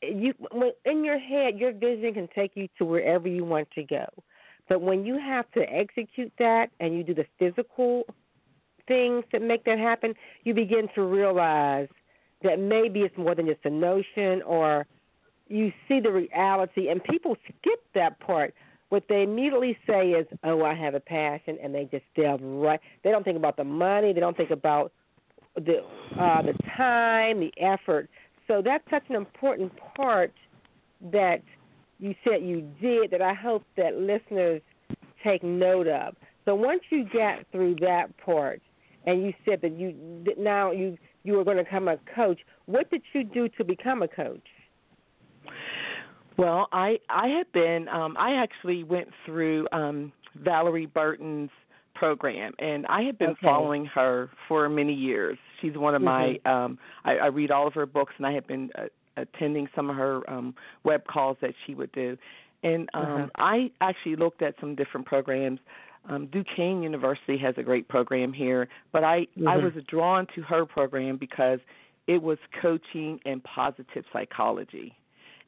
you 0.02 0.34
when 0.52 0.72
in 0.86 1.04
your 1.04 1.18
head, 1.18 1.58
your 1.58 1.72
vision 1.72 2.14
can 2.14 2.30
take 2.36 2.52
you 2.56 2.68
to 2.78 2.86
wherever 2.86 3.28
you 3.28 3.44
want 3.44 3.70
to 3.72 3.84
go. 3.84 4.06
But 4.70 4.82
when 4.82 5.06
you 5.06 5.18
have 5.18 5.50
to 5.54 5.62
execute 5.62 6.32
that 6.40 6.68
and 6.80 6.96
you 6.96 7.04
do 7.04 7.16
the 7.16 7.26
physical 7.40 8.04
things 8.88 9.24
that 9.32 9.42
make 9.42 9.64
that 9.66 9.80
happen, 9.80 10.14
you 10.44 10.54
begin 10.54 10.88
to 10.96 11.04
realize 11.04 11.88
that 12.44 12.60
maybe 12.60 13.02
it's 13.02 13.18
more 13.18 13.36
than 13.36 13.48
just 13.48 13.60
a 13.66 13.70
notion 13.70 14.42
or 14.44 14.86
you 15.48 15.72
see 15.88 16.00
the 16.00 16.12
reality 16.12 16.90
and 16.90 17.04
people 17.04 17.36
skip 17.46 17.82
that 17.94 18.20
part 18.20 18.54
what 18.90 19.04
they 19.10 19.24
immediately 19.24 19.78
say 19.86 20.12
is, 20.12 20.26
"Oh, 20.44 20.64
I 20.64 20.74
have 20.74 20.96
a 20.96 21.00
passion," 21.00 21.58
and 21.62 21.76
they 21.76 21.86
just 21.86 22.06
delve 22.16 22.42
right. 22.42 22.80
They 23.04 23.12
don't 23.12 23.24
think 23.24 23.38
about 23.38 23.58
the 23.58 23.64
money. 23.64 24.14
They 24.14 24.20
don't 24.20 24.38
think 24.38 24.52
about 24.52 24.92
the 25.56 25.84
uh, 26.18 26.42
the 26.42 26.54
time, 26.76 27.40
the 27.40 27.54
effort. 27.58 28.10
So 28.48 28.62
that's 28.62 28.84
such 28.90 29.04
an 29.10 29.16
important 29.16 29.74
part 29.96 30.32
that 31.12 31.42
you 32.00 32.16
said 32.24 32.44
you 32.44 32.62
did 32.80 33.12
that 33.12 33.22
I 33.22 33.34
hope 33.34 33.64
that 33.76 33.96
listeners 33.96 34.62
take 35.24 35.44
note 35.44 35.88
of. 35.88 36.16
So 36.46 36.56
once 36.56 36.82
you 36.90 37.04
get 37.04 37.46
through 37.52 37.76
that 37.82 38.16
part, 38.18 38.62
and 39.08 39.24
you 39.26 39.34
said 39.46 39.62
that 39.62 39.76
you 39.80 39.96
now 40.38 40.72
you 40.72 40.98
you 41.24 41.34
were 41.34 41.44
going 41.44 41.58
to 41.58 41.64
become 41.64 41.88
a 41.88 41.98
coach, 42.16 42.40
what 42.68 42.90
did 42.92 43.02
you 43.14 43.24
do 43.24 43.50
to 43.58 43.64
become 43.64 44.04
a 44.04 44.08
coach? 44.08 44.46
Well, 46.38 46.68
I 46.72 47.00
I 47.10 47.28
have 47.30 47.52
been 47.54 47.88
um 47.90 48.16
I 48.18 48.34
actually 48.34 48.84
went 48.84 49.08
through 49.26 49.68
um 49.72 50.12
Valorie 50.44 50.92
Burton's 50.92 51.50
program 51.96 52.54
and 52.60 52.86
I 52.88 53.02
have 53.04 53.18
been 53.18 53.30
Okay. 53.32 53.48
following 53.48 53.86
her 53.88 54.30
for 54.48 54.70
many 54.70 54.94
years. 54.94 55.38
She's 55.62 55.76
one 55.76 55.96
of 55.96 56.02
my 56.02 56.38
Mm-hmm. 56.38 56.50
um 56.50 56.78
I, 57.06 57.18
I 57.18 57.26
read 57.28 57.52
all 57.52 57.68
of 57.68 57.74
her 57.74 57.88
books 57.88 58.14
and 58.18 58.28
I 58.28 58.34
have 58.34 58.48
been 58.48 58.70
uh, 58.78 58.84
attending 59.18 59.68
some 59.76 59.90
of 59.90 59.96
her 59.96 60.30
um 60.30 60.54
web 60.84 61.06
calls 61.08 61.38
that 61.42 61.54
she 61.66 61.74
would 61.74 61.92
do. 61.92 62.18
And 62.64 62.88
um 62.94 63.04
Uh-huh. 63.18 63.28
I 63.38 63.72
actually 63.82 64.16
looked 64.16 64.42
at 64.44 64.54
some 64.60 64.76
different 64.76 65.08
programs. 65.08 65.60
Um 66.10 66.28
Duquesne 66.28 66.82
University 66.84 67.38
has 67.38 67.56
a 67.58 67.64
great 67.64 67.88
program 67.88 68.34
here, 68.34 68.68
but 68.92 69.04
I 69.04 69.28
I 69.48 69.58
Mhm. 69.58 69.64
was 69.64 69.84
drawn 69.86 70.28
to 70.36 70.42
her 70.44 70.66
program 70.66 71.18
because 71.18 71.60
it 72.08 72.22
was 72.22 72.38
coaching 72.62 73.20
and 73.26 73.44
positive 73.44 74.06
psychology 74.14 74.96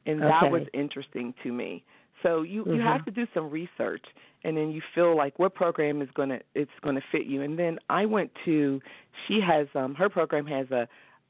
and 0.06 0.20
that 0.22 0.50
was 0.50 0.62
interesting 0.72 1.34
to 1.42 1.52
me. 1.52 1.82
So 2.22 2.42
you 2.42 2.64
you 2.66 2.80
Mhm. 2.80 2.84
have 2.84 3.04
to 3.06 3.10
do 3.10 3.26
some 3.32 3.50
research, 3.50 4.04
and 4.44 4.56
then 4.56 4.70
you 4.70 4.82
feel 4.94 5.16
like 5.16 5.38
what 5.38 5.54
program 5.54 6.02
is 6.02 6.10
gonna 6.12 6.40
it's 6.54 6.78
gonna 6.82 7.00
fit 7.12 7.26
you. 7.26 7.42
And 7.42 7.58
then 7.58 7.78
I 7.88 8.06
went 8.06 8.30
to 8.44 8.80
she 9.26 9.40
has 9.40 9.66
um 9.74 9.94
her 9.94 10.08
program 10.08 10.46
has 10.46 10.70
a 10.70 10.88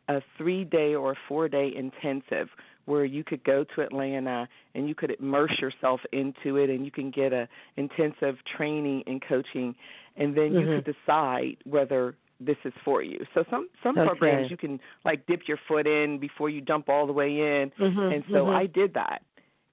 a 0.09 0.21
three 0.37 0.65
day 0.65 0.95
or 0.95 1.15
four 1.29 1.49
day 1.49 1.73
intensive 1.75 2.49
where 2.87 3.05
you 3.05 3.23
could 3.25 3.43
go 3.45 3.65
to 3.75 3.83
Atlanta 3.83 4.49
and 4.75 4.89
you 4.89 4.95
could 4.95 5.17
immerse 5.21 5.59
yourself 5.61 6.01
into 6.13 6.57
it 6.57 6.71
and 6.71 6.85
you 6.85 6.91
can 6.91 7.11
get 7.11 7.33
a 7.33 7.49
intensive 7.77 8.37
training 8.57 9.03
and 9.07 9.23
coaching 9.23 9.75
and 10.17 10.35
then 10.37 10.53
you 10.53 10.67
Mhm. 10.67 10.85
could 10.85 10.95
decide 10.95 11.57
whether 11.65 12.17
this 12.41 12.57
is 12.65 12.73
for 12.85 13.03
you. 13.03 13.25
So 13.35 13.45
some 13.51 13.69
some 13.83 13.99
Okay. 13.99 14.07
programs 14.07 14.51
you 14.51 14.57
can 14.57 14.81
like 15.05 15.25
dip 15.27 15.47
your 15.47 15.59
foot 15.69 15.87
in 15.87 16.19
before 16.19 16.49
you 16.49 16.61
jump 16.61 16.89
all 16.89 17.07
the 17.07 17.13
way 17.13 17.39
in 17.39 17.71
Mhm, 17.79 18.15
and 18.15 18.25
so 18.33 18.47
mhm. 18.47 18.55
I 18.55 18.67
did 18.67 18.95
that. 18.95 19.23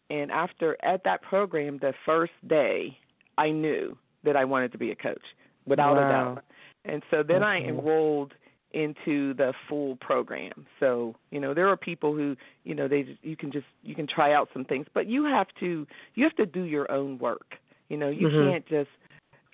And 0.10 0.32
after 0.32 0.78
at 0.84 1.04
that 1.04 1.22
program, 1.22 1.78
the 1.80 1.94
first 2.06 2.34
day, 2.48 2.98
I 3.38 3.52
knew 3.52 3.98
that 4.24 4.36
I 4.36 4.46
wanted 4.46 4.72
to 4.74 4.78
be 4.78 4.92
a 4.92 4.96
coach 4.96 5.24
without 5.66 5.98
a 5.98 6.08
doubt. 6.08 6.44
And 6.86 7.04
so 7.12 7.24
then 7.24 7.44
I 7.44 7.62
enrolled 7.62 8.34
into 8.74 9.34
the 9.36 9.54
full 9.70 9.96
program. 9.98 10.66
So 10.80 11.16
you 11.32 11.40
know 11.40 11.54
there 11.54 11.68
are 11.70 11.78
people 11.78 12.14
who 12.16 12.36
you 12.64 12.76
know 12.76 12.88
they 12.88 13.04
just, 13.04 13.24
you 13.24 13.36
can 13.36 13.52
just 13.52 13.66
you 13.84 13.96
can 13.96 14.08
try 14.08 14.34
out 14.34 14.50
some 14.54 14.66
things, 14.66 14.86
but 14.94 15.08
you 15.08 15.26
have 15.26 15.48
to 15.60 15.88
you 16.16 16.24
have 16.24 16.36
to 16.36 16.46
do 16.46 16.64
your 16.64 16.90
own 16.92 17.18
work. 17.20 17.56
You 17.90 17.98
know 17.98 18.10
you 18.10 18.28
Mhm. 18.28 18.52
can't 18.52 18.66
just 18.68 18.90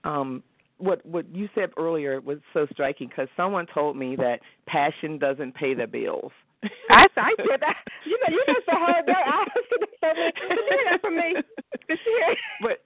um 0.03 0.43
what 0.77 1.05
what 1.05 1.25
you 1.33 1.47
said 1.55 1.71
earlier 1.77 2.19
was 2.21 2.39
so 2.53 2.65
striking 2.71 3.07
because 3.07 3.27
someone 3.37 3.65
told 3.73 3.95
me 3.95 4.15
that 4.17 4.41
passion 4.65 5.17
doesn't 5.17 5.53
pay 5.55 5.73
the 5.73 5.87
bills. 5.87 6.31
I 6.89 7.07
I 7.17 7.33
said 7.37 7.61
that. 7.61 7.77
You 8.05 8.17
know, 8.19 8.35
you 8.35 8.43
must 8.47 8.67
have 8.67 8.79
heard 8.79 9.05
that. 9.07 9.23
I 9.27 9.45
was 9.55 9.65
going 9.69 9.81
to 9.81 9.87
say, 10.01 10.31
did 10.49 10.57
you 10.57 10.65
hear 10.69 10.91
that 10.91 11.01
from 11.01 11.15
me? 11.15 11.35
Did 11.87 11.99
you 12.05 12.23
hear? 12.27 12.35
but 12.61 12.82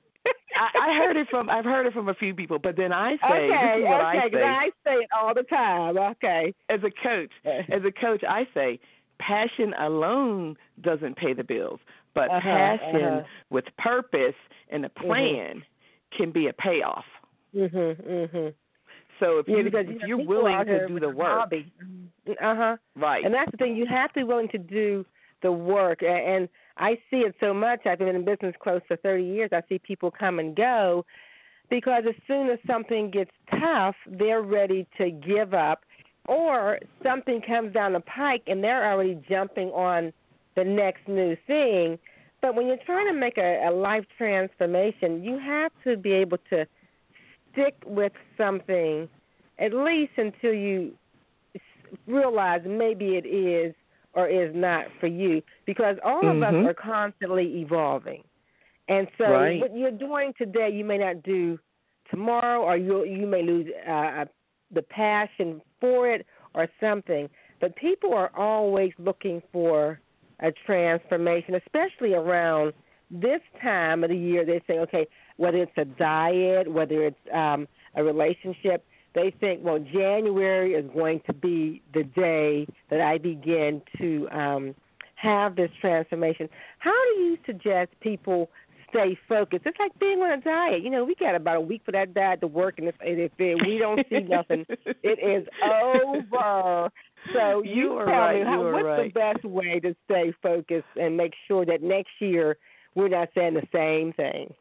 heard 1.18 1.22
it 1.24 1.30
from 1.30 1.50
I've 1.50 1.66
heard 1.66 1.86
it 1.86 1.94
from 1.94 2.10
a 2.10 2.14
few 2.14 2.34
people, 2.34 2.60
but 2.60 2.76
then 2.78 2.92
I 2.94 3.12
say 3.28 3.50
okay, 3.50 3.78
this 3.78 3.84
is 3.84 3.90
what 3.90 4.02
okay, 4.02 4.20
I 4.20 4.30
say 4.32 4.44
I 4.44 4.70
say 4.86 4.94
it 4.96 5.10
all 5.18 5.34
the 5.34 5.44
time. 5.44 5.98
Okay. 5.98 6.54
as 6.70 6.80
a 6.84 6.92
coach. 7.04 7.32
As 7.46 7.82
a 7.86 7.92
coach, 7.92 8.24
I 8.28 8.48
say 8.54 8.80
passion 9.20 9.74
alone 9.80 10.56
doesn't 10.82 11.18
pay 11.18 11.34
the 11.34 11.44
bills, 11.44 11.80
but 12.14 12.30
Uh-huh, 12.30 12.42
passion 12.42 13.14
uh-huh. 13.14 13.24
with 13.50 13.66
purpose 13.78 14.36
and 14.70 14.86
a 14.86 14.90
plan 14.90 15.64
can 16.16 16.32
be 16.32 16.48
a 16.48 16.54
payoff. 16.54 17.06
Mhm, 17.56 17.96
mhm. 18.32 18.54
So 19.20 19.40
if 19.40 19.48
Yeah, 19.48 19.58
you 19.58 19.64
because 19.64 19.86
if 19.90 20.02
you 20.04 20.18
you're 20.18 20.26
willing 20.26 20.66
to 20.66 20.88
do 20.88 21.00
the 21.00 21.10
work. 21.10 21.52
Uh 22.40 22.56
huh. 22.56 22.78
right? 22.96 23.26
And 23.26 23.34
that's 23.34 23.50
the 23.52 23.58
thing. 23.58 23.76
You 23.76 23.86
have 23.88 24.14
to 24.14 24.20
be 24.20 24.24
willing 24.24 24.50
to 24.50 24.58
do 24.58 25.06
the 25.42 25.52
work. 25.52 26.04
And 26.04 26.50
I 26.78 26.96
see 27.10 27.18
it 27.18 27.36
so 27.40 27.54
much. 27.54 27.86
I've 27.86 28.00
been 28.00 28.16
in 28.16 28.26
business 28.26 28.56
close 28.62 28.82
to 28.90 28.98
30 28.98 29.24
years. 29.24 29.50
I 29.54 29.62
see 29.70 29.80
people 29.80 30.12
come 30.12 30.40
and 30.40 30.56
go 30.56 31.06
because 31.70 32.04
as 32.08 32.16
soon 32.28 32.50
as 32.50 32.60
something 32.66 33.12
gets 33.12 33.32
tough, 33.52 33.96
they're 34.08 34.42
ready 34.42 34.88
to 34.98 35.12
give 35.12 35.54
up, 35.54 35.84
or 36.28 36.80
something 37.04 37.42
comes 37.42 37.74
down 37.74 37.94
the 37.94 38.02
pike 38.02 38.44
and 38.48 38.64
they're 38.64 38.92
already 38.92 39.20
jumping 39.30 39.70
on 39.70 40.12
the 40.56 40.64
next 40.64 41.08
new 41.08 41.36
thing. 41.48 41.98
But 42.42 42.56
when 42.56 42.68
you're 42.68 42.78
trying 42.86 43.08
to 43.08 43.14
make 43.14 43.38
a, 43.38 43.68
a 43.68 43.72
life 43.72 44.06
transformation, 44.18 45.24
you 45.24 45.40
have 45.40 45.72
to 45.86 45.98
be 45.98 46.12
able 46.12 46.38
to 46.50 46.66
stick 47.52 47.76
with 47.86 48.12
something 48.38 49.10
at 49.60 49.74
least 49.74 50.12
until 50.18 50.54
you 50.54 50.94
realize 52.06 52.62
maybe 52.66 53.16
it 53.16 53.26
is 53.26 53.74
or 54.18 54.28
is 54.28 54.52
not 54.56 54.88
for 55.00 55.06
you 55.08 55.42
because 55.68 55.96
all 56.04 56.28
of 56.28 56.38
Mhm. 56.38 56.62
us 56.62 56.66
are 56.66 56.74
constantly 56.74 57.62
evolving. 57.62 58.24
And 58.90 59.08
so 59.18 59.30
Right. 59.30 59.62
what 59.62 59.78
you're 59.78 59.92
doing 59.92 60.34
today 60.34 60.70
you 60.70 60.84
may 60.84 60.98
not 60.98 61.22
do 61.22 61.60
tomorrow 62.10 62.64
or 62.64 62.78
you 62.78 63.06
you 63.06 63.28
may 63.28 63.44
lose 63.44 63.68
uh, 63.88 64.26
the 64.72 64.82
passion 64.82 65.62
for 65.80 66.10
it 66.10 66.26
or 66.56 66.68
something. 66.80 67.30
But 67.62 67.76
people 67.76 68.14
are 68.16 68.32
always 68.36 68.92
looking 68.98 69.42
for 69.52 70.00
a 70.40 70.52
transformation, 70.52 71.56
especially 71.56 72.14
around 72.14 72.74
this 73.12 73.42
time 73.62 74.04
of 74.04 74.10
the 74.10 74.18
year. 74.18 74.46
They 74.46 74.62
say, 74.68 74.80
okay, 74.80 75.08
whether 75.38 75.60
it's 75.60 75.78
a 75.78 75.86
diet, 75.86 76.68
whether 76.68 77.06
it's 77.06 77.28
um, 77.32 77.68
a 77.96 78.04
relationship, 78.04 78.84
they 79.18 79.34
think, 79.40 79.62
well, 79.64 79.80
January 79.80 80.74
is 80.74 80.86
going 80.94 81.22
to 81.26 81.34
be 81.34 81.82
the 81.94 82.04
day 82.04 82.68
that 82.92 83.02
I 83.02 83.18
begin 83.18 83.82
to 83.98 84.30
um, 84.30 84.76
have 85.16 85.56
this 85.56 85.72
transformation. 85.82 86.48
How 86.78 86.94
do 87.16 87.22
you 87.22 87.38
suggest 87.44 87.90
people 88.00 88.52
stay 88.90 89.18
focused? 89.28 89.64
It's 89.66 89.80
like 89.80 89.98
being 90.00 90.20
on 90.20 90.38
a 90.38 90.42
diet. 90.42 90.84
You 90.84 90.92
know, 90.92 91.04
we 91.04 91.16
got 91.16 91.34
about 91.34 91.56
a 91.58 91.62
week 91.62 91.82
for 91.84 91.92
that 91.94 92.14
diet 92.14 92.42
to 92.42 92.48
work, 92.48 92.76
and 92.78 92.88
if, 92.88 92.96
and 93.02 93.20
if 93.20 93.32
it, 93.40 93.58
we 93.66 93.80
don't 93.80 94.06
see 94.08 94.20
nothing, 94.20 94.66
it 94.70 95.20
is 95.20 95.48
over. 95.64 96.92
So 97.34 97.64
you, 97.64 97.74
You 97.74 97.94
are 97.94 98.06
tell 98.06 98.14
right, 98.14 98.40
me, 98.40 98.46
how, 98.46 98.62
you 98.62 98.68
are 98.68 98.74
what's 98.74 98.86
right. 98.86 99.14
the 99.14 99.20
best 99.20 99.44
way 99.44 99.80
to 99.80 99.96
stay 100.06 100.32
focused 100.44 100.86
and 100.96 101.18
make 101.18 101.34
sure 101.48 101.66
that 101.66 101.82
next 101.82 102.12
year 102.20 102.56
we're 102.94 103.10
not 103.10 103.30
saying 103.34 103.56
the 103.56 103.68
same 103.74 104.14
thing? 104.14 104.54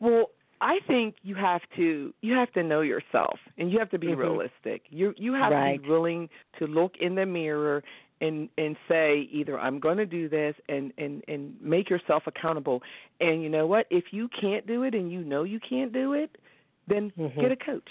Well, 0.00 0.27
I 0.68 0.80
think 0.86 1.14
you 1.22 1.34
have 1.34 1.62
to 1.76 2.12
you 2.20 2.34
have 2.34 2.52
to 2.52 2.62
know 2.62 2.82
yourself 2.82 3.38
and 3.56 3.72
you 3.72 3.78
have 3.78 3.90
to 3.90 3.98
be 3.98 4.08
Mhm. 4.08 4.18
realistic. 4.18 4.82
You 4.90 5.14
you 5.16 5.32
have 5.32 5.50
to 5.50 5.78
be 5.78 5.88
willing 5.88 6.28
to 6.58 6.66
look 6.66 6.98
in 6.98 7.14
the 7.14 7.24
mirror 7.24 7.82
and 8.20 8.50
and 8.58 8.76
say 8.86 9.28
either 9.32 9.58
I'm 9.58 9.78
going 9.80 9.96
to 9.96 10.04
do 10.04 10.28
this 10.28 10.54
and 10.68 10.92
and 10.98 11.24
and 11.26 11.56
make 11.62 11.88
yourself 11.88 12.24
accountable. 12.26 12.82
And 13.20 13.42
you 13.42 13.48
know 13.48 13.66
what? 13.66 13.86
If 13.88 14.12
you 14.12 14.28
can't 14.28 14.66
do 14.66 14.82
it 14.82 14.94
and 14.94 15.10
you 15.10 15.22
know 15.22 15.44
you 15.44 15.58
can't 15.58 15.90
do 15.92 16.12
it, 16.12 16.36
then 16.86 17.12
Mhm. 17.18 17.40
get 17.40 17.50
a 17.50 17.56
coach. 17.56 17.88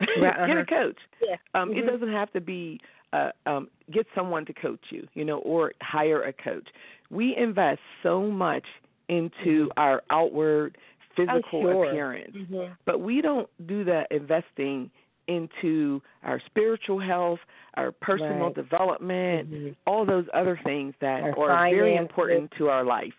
Right, 0.20 0.34
get 0.46 0.56
a 0.56 0.62
uh-huh. 0.62 0.64
coach. 0.64 0.98
Yeah. 1.20 1.36
Um, 1.54 1.70
It 1.72 1.84
Mhm. 1.84 1.90
doesn't 1.92 2.12
have 2.12 2.32
to 2.32 2.40
be 2.40 2.80
uh, 3.12 3.30
um, 3.46 3.68
get 3.90 4.06
someone 4.14 4.44
to 4.46 4.52
coach 4.52 4.84
you, 4.90 5.06
you 5.14 5.24
know, 5.24 5.38
or 5.40 5.72
hire 5.82 6.22
a 6.22 6.32
coach. 6.32 6.68
We 7.10 7.36
invest 7.36 7.80
so 8.02 8.22
much 8.46 8.66
into 9.08 9.68
our 9.76 10.02
outward 10.10 10.78
physical 11.26 11.62
sure. 11.62 11.84
appearance, 11.84 12.36
Mhm. 12.36 12.76
but 12.84 13.00
we 13.00 13.20
don't 13.20 13.48
do 13.66 13.84
that 13.84 14.10
investing 14.10 14.90
into 15.26 16.02
our 16.24 16.40
spiritual 16.46 16.98
health, 16.98 17.38
our 17.74 17.92
personal 17.92 18.46
Right. 18.46 18.54
development, 18.54 19.50
Mhm. 19.50 19.76
all 19.86 20.04
those 20.04 20.28
other 20.34 20.56
things 20.64 20.94
that 21.00 21.22
Our 21.22 21.50
are 21.50 21.70
very 21.70 21.94
important 21.96 22.50
to 22.52 22.68
our 22.68 22.82
life. 22.84 23.14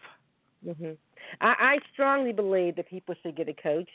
hmm 0.63 0.91
I, 1.39 1.55
I 1.59 1.79
strongly 1.93 2.33
believe 2.33 2.75
that 2.75 2.87
people 2.89 3.15
should 3.21 3.35
get 3.35 3.47
a 3.47 3.53
coach, 3.53 3.87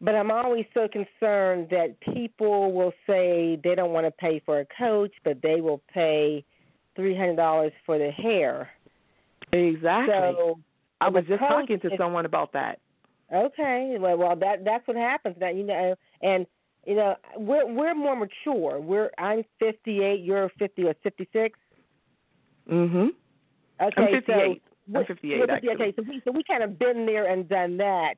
but 0.00 0.14
I'm 0.16 0.30
always 0.32 0.66
so 0.74 0.88
concerned 0.88 1.68
that 1.70 2.00
people 2.00 2.72
will 2.72 2.92
say 3.06 3.56
they 3.62 3.74
don't 3.76 3.92
want 3.92 4.06
to 4.06 4.10
pay 4.10 4.40
for 4.40 4.58
a 4.60 4.64
coach, 4.76 5.12
but 5.22 5.40
they 5.42 5.60
will 5.60 5.82
pay 5.92 6.42
three 6.96 7.14
hundred 7.14 7.36
dollars 7.36 7.72
for 7.86 7.98
the 7.98 8.10
hair. 8.10 8.70
Exactly. 9.52 10.12
So 10.12 10.58
I 11.00 11.08
was 11.08 11.24
just 11.26 11.38
talking 11.40 11.78
to 11.80 11.92
is- 11.92 11.98
someone 11.98 12.24
about 12.26 12.52
that. 12.52 12.80
Okay, 13.32 13.96
well, 13.98 14.16
well, 14.16 14.36
that 14.36 14.64
that's 14.64 14.86
what 14.86 14.96
happens. 14.96 15.36
That 15.40 15.54
you 15.56 15.64
know, 15.64 15.94
and 16.22 16.46
you 16.86 16.94
know, 16.94 17.16
we're 17.36 17.66
we're 17.66 17.94
more 17.94 18.16
mature. 18.16 18.80
We're 18.80 19.10
I'm 19.18 19.44
58. 19.58 20.20
You're 20.20 20.50
50 20.58 20.84
or 20.84 20.94
56. 21.02 21.58
Mhm. 22.70 23.08
Okay, 23.80 24.02
I'm 24.02 24.12
58. 24.12 24.24
so 24.26 24.32
I'm 24.32 24.60
We're- 24.92 25.06
58 25.06 25.38
we're 25.38 25.46
50, 25.46 25.52
actually. 25.68 25.84
Okay, 25.86 25.92
so 25.96 26.02
we 26.02 26.22
so 26.24 26.32
we 26.32 26.42
kind 26.44 26.62
of 26.62 26.78
been 26.78 27.06
there 27.06 27.26
and 27.26 27.48
done 27.48 27.76
that. 27.78 28.14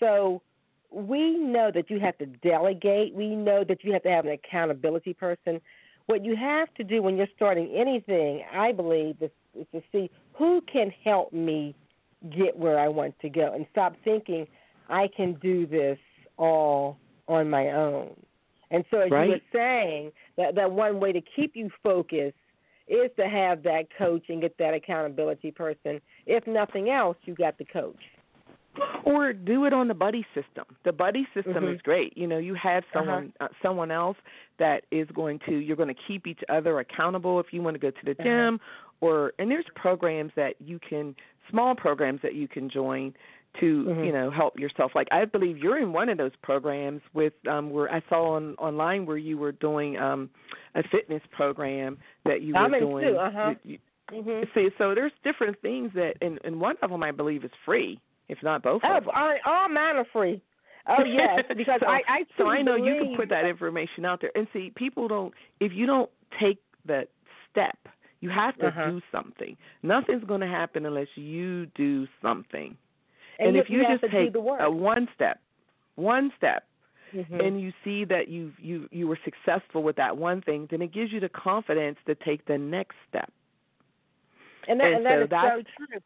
So 0.00 0.42
we 0.90 1.38
know 1.38 1.70
that 1.72 1.90
you 1.90 1.98
have 2.00 2.18
to 2.18 2.26
delegate. 2.26 3.14
We 3.14 3.34
know 3.34 3.64
that 3.64 3.82
you 3.82 3.92
have 3.92 4.02
to 4.02 4.10
have 4.10 4.26
an 4.26 4.32
accountability 4.32 5.14
person. 5.14 5.60
What 6.06 6.24
you 6.24 6.36
have 6.36 6.72
to 6.74 6.84
do 6.84 7.00
when 7.00 7.16
you're 7.16 7.28
starting 7.34 7.72
anything, 7.74 8.42
I 8.52 8.72
believe, 8.72 9.16
is, 9.22 9.30
is 9.58 9.66
to 9.72 9.82
see 9.92 10.10
who 10.34 10.60
can 10.62 10.92
help 11.04 11.32
me 11.32 11.74
get 12.30 12.56
where 12.56 12.78
I 12.78 12.88
want 12.88 13.18
to 13.20 13.28
go, 13.28 13.52
and 13.54 13.66
stop 13.70 13.94
thinking 14.04 14.46
I 14.88 15.08
can 15.16 15.34
do 15.42 15.66
this 15.66 15.98
all 16.36 16.98
on 17.28 17.48
my 17.48 17.70
own. 17.70 18.14
And 18.70 18.84
so, 18.90 19.00
as 19.00 19.10
you 19.10 19.16
were 19.16 19.40
saying, 19.52 20.12
that 20.36 20.54
that 20.54 20.70
one 20.70 20.98
way 20.98 21.12
to 21.12 21.20
keep 21.36 21.54
you 21.54 21.70
focused 21.82 22.36
is 22.88 23.10
to 23.16 23.28
have 23.28 23.62
that 23.62 23.84
coach 23.96 24.24
and 24.28 24.40
get 24.40 24.56
that 24.58 24.74
accountability 24.74 25.50
person 25.50 26.00
if 26.26 26.46
nothing 26.46 26.90
else, 26.90 27.16
you 27.24 27.34
got 27.34 27.58
the 27.58 27.64
coach. 27.64 27.96
Or 29.04 29.34
do 29.34 29.66
it 29.66 29.74
on 29.74 29.88
the 29.88 29.94
buddy 29.94 30.24
system. 30.34 30.64
The 30.84 30.92
buddy 30.92 31.28
system 31.34 31.54
mm-hmm. 31.54 31.74
is 31.74 31.82
great. 31.82 32.16
You 32.16 32.26
know, 32.26 32.38
you 32.38 32.54
have 32.54 32.84
uh-huh. 32.84 33.00
someone 33.00 33.32
uh-huh. 33.38 33.48
uh, 33.50 33.54
someone 33.62 33.90
else 33.90 34.16
that 34.58 34.84
is 34.90 35.06
going 35.14 35.40
to 35.46 35.56
you're 35.56 35.76
going 35.76 35.94
to 35.94 36.00
keep 36.08 36.26
each 36.26 36.40
other 36.48 36.78
accountable 36.80 37.38
if 37.38 37.46
you 37.50 37.60
want 37.60 37.74
to 37.74 37.78
go 37.78 37.90
to 37.90 38.04
the 38.04 38.12
uh-huh. 38.12 38.24
gym 38.24 38.60
or 39.02 39.34
and 39.38 39.50
there's 39.50 39.66
programs 39.74 40.32
that 40.36 40.54
you 40.60 40.78
can 40.88 41.14
small 41.50 41.74
programs 41.74 42.20
that 42.22 42.34
you 42.34 42.48
can 42.48 42.70
join 42.70 43.12
to 43.60 43.84
mm-hmm. 43.84 44.04
you 44.04 44.12
know 44.12 44.30
help 44.30 44.58
yourself 44.58 44.92
like 44.94 45.08
i 45.10 45.26
believe 45.26 45.58
you're 45.58 45.78
in 45.78 45.92
one 45.92 46.08
of 46.08 46.16
those 46.16 46.32
programs 46.42 47.02
with 47.12 47.34
um 47.50 47.68
where 47.68 47.92
i 47.92 48.00
saw 48.08 48.36
on 48.36 48.54
online 48.54 49.04
where 49.04 49.18
you 49.18 49.36
were 49.36 49.52
doing 49.52 49.98
um 49.98 50.30
a 50.74 50.82
fitness 50.90 51.20
program 51.32 51.98
that 52.24 52.40
you 52.40 52.54
were 52.54 52.60
I'm 52.60 52.72
doing 52.72 53.08
in 53.08 53.12
too, 53.12 53.18
uh-huh. 53.18 53.54
you, 53.64 53.78
mm-hmm. 54.10 54.44
see 54.54 54.68
so 54.78 54.94
there's 54.94 55.12
different 55.22 55.60
things 55.60 55.90
that 55.94 56.14
and 56.22 56.38
and 56.44 56.58
one 56.58 56.76
of 56.80 56.88
them 56.88 57.02
i 57.02 57.10
believe 57.10 57.44
is 57.44 57.50
free 57.66 58.00
if 58.28 58.38
not 58.42 58.62
both 58.62 58.80
oh, 58.84 58.96
of 58.96 59.04
them. 59.04 59.12
all, 59.14 59.34
all 59.44 59.68
mine 59.68 59.96
are 59.96 60.06
free 60.12 60.40
oh 60.88 61.04
yes 61.04 61.40
because 61.56 61.80
so, 61.80 61.88
i 61.88 62.00
i 62.08 62.22
so 62.38 62.46
i 62.46 62.62
know 62.62 62.76
you 62.76 62.96
can 63.02 63.16
put 63.16 63.28
that 63.28 63.44
information 63.44 64.06
out 64.06 64.20
there 64.22 64.32
and 64.34 64.46
see 64.52 64.72
people 64.76 65.08
don't 65.08 65.34
if 65.60 65.72
you 65.72 65.84
don't 65.84 66.08
take 66.40 66.58
the 66.86 67.02
step 67.50 67.76
you 68.22 68.30
have 68.30 68.56
to 68.58 68.68
uh-huh. 68.68 68.86
do 68.86 69.00
something. 69.10 69.56
Nothing's 69.82 70.24
going 70.24 70.40
to 70.40 70.46
happen 70.46 70.86
unless 70.86 71.08
you 71.16 71.66
do 71.66 72.06
something. 72.22 72.76
And, 73.38 73.48
and 73.48 73.56
you, 73.56 73.62
if 73.62 73.68
you, 73.68 73.78
you 73.80 73.98
just 73.98 74.12
take 74.12 74.34
a 74.34 74.70
one 74.70 75.08
step, 75.14 75.40
one 75.96 76.30
step, 76.36 76.64
mm-hmm. 77.14 77.40
and 77.40 77.60
you 77.60 77.72
see 77.84 78.04
that 78.04 78.28
you 78.28 78.52
you 78.58 78.88
you 78.92 79.08
were 79.08 79.18
successful 79.24 79.82
with 79.82 79.96
that 79.96 80.16
one 80.16 80.40
thing, 80.40 80.68
then 80.70 80.80
it 80.80 80.94
gives 80.94 81.12
you 81.12 81.18
the 81.18 81.28
confidence 81.28 81.98
to 82.06 82.14
take 82.14 82.46
the 82.46 82.56
next 82.56 82.94
step. 83.08 83.30
And 84.68 84.78
that, 84.78 84.86
and, 84.86 84.96
and 84.98 85.06
that 85.06 85.18
so 85.18 85.22
is 85.24 85.30
that's, 85.30 85.56
so 85.56 85.86
true. 85.86 86.00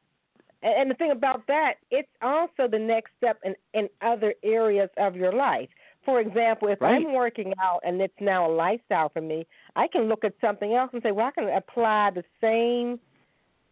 And, 0.63 0.75
and 0.81 0.91
the 0.91 0.95
thing 0.95 1.11
about 1.11 1.47
that, 1.49 1.75
it's 1.91 2.09
also 2.23 2.67
the 2.71 2.79
next 2.79 3.11
step 3.19 3.39
in 3.45 3.55
in 3.75 3.91
other 4.01 4.35
areas 4.43 4.89
of 4.97 5.17
your 5.17 5.33
life. 5.33 5.69
For 6.07 6.21
example, 6.21 6.69
if 6.69 6.81
right. 6.81 6.95
I'm 6.95 7.13
working 7.13 7.53
out 7.63 7.81
and 7.85 8.01
it's 8.01 8.15
now 8.21 8.51
a 8.51 8.53
lifestyle 8.53 9.11
for 9.11 9.21
me, 9.21 9.47
I 9.75 9.89
can 9.89 10.03
look 10.03 10.25
at 10.25 10.33
something 10.41 10.73
else 10.73 10.91
and 10.95 11.03
say, 11.03 11.11
well, 11.11 11.27
I 11.27 11.33
can 11.33 11.49
apply 11.51 12.13
the 12.15 12.25
same 12.41 12.99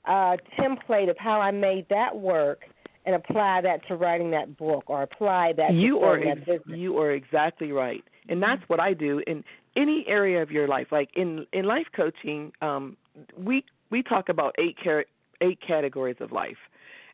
uh, 0.04 0.36
template 0.58 1.08
of 1.08 1.16
how 1.16 1.40
I 1.40 1.50
made 1.52 1.86
that 1.88 2.14
work 2.14 2.64
and 3.06 3.14
apply 3.14 3.60
that 3.62 3.86
to 3.88 3.96
writing 3.96 4.30
that 4.32 4.56
book 4.56 4.84
or 4.86 5.02
apply 5.02 5.52
that 5.56 5.72
you 5.74 6.00
to 6.00 6.04
are 6.04 6.24
that 6.24 6.44
business. 6.44 6.78
you 6.78 6.98
are 6.98 7.12
exactly 7.12 7.72
right 7.72 8.02
and 8.28 8.42
that's 8.42 8.62
what 8.68 8.80
i 8.80 8.94
do 8.94 9.22
in 9.26 9.44
any 9.76 10.04
area 10.08 10.42
of 10.42 10.50
your 10.50 10.66
life 10.66 10.86
like 10.90 11.10
in 11.14 11.46
in 11.52 11.64
life 11.64 11.86
coaching 11.94 12.52
um 12.62 12.96
we 13.36 13.64
we 13.90 14.02
talk 14.02 14.28
about 14.28 14.54
eight 14.58 14.76
car- 14.82 15.04
eight 15.40 15.58
categories 15.66 16.16
of 16.20 16.32
life 16.32 16.56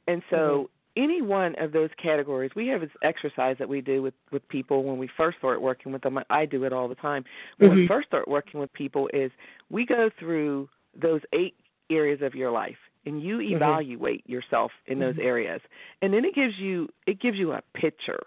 and 0.07 0.23
so 0.31 0.37
mm-hmm. 0.37 0.65
Any 0.97 1.23
one 1.23 1.55
of 1.61 1.73
those 1.73 1.91
categories 2.03 2.51
we 2.57 2.67
have 2.69 2.81
this 2.81 2.91
exercise 3.03 3.57
that 3.59 3.69
we 3.69 3.81
do 3.81 4.03
with 4.03 4.15
with 4.33 4.47
people 4.49 4.85
when 4.85 4.99
we 4.99 5.09
first 5.17 5.39
start 5.39 5.61
working 5.61 5.93
with 5.93 6.03
them 6.03 6.19
i 6.31 6.45
do 6.45 6.65
it 6.65 6.73
all 6.73 6.89
the 6.89 6.95
time 6.97 7.25
when 7.59 7.71
mm-hmm. 7.71 7.81
we 7.81 7.89
first 7.89 8.09
start 8.09 8.27
working 8.29 8.61
with 8.61 8.73
people 8.73 9.09
is 9.13 9.31
we 9.71 9.87
go 9.87 10.11
through 10.19 10.69
those 11.01 11.21
eight 11.33 11.55
areas 11.91 12.21
of 12.23 12.35
your 12.35 12.51
life 12.51 12.77
and 13.07 13.23
you 13.23 13.39
Mm-hmm. 13.39 13.57
evaluate 13.57 14.25
mm-hmm. 14.25 14.33
yourself 14.33 14.71
in 14.87 14.99
those 14.99 15.15
mm-hmm. 15.15 15.27
areas 15.27 15.61
and 16.03 16.13
then 16.13 16.25
it 16.25 16.35
gives 16.35 16.55
you 16.59 16.89
it 17.07 17.21
gives 17.21 17.37
you 17.39 17.53
a 17.53 17.63
picture 17.75 18.27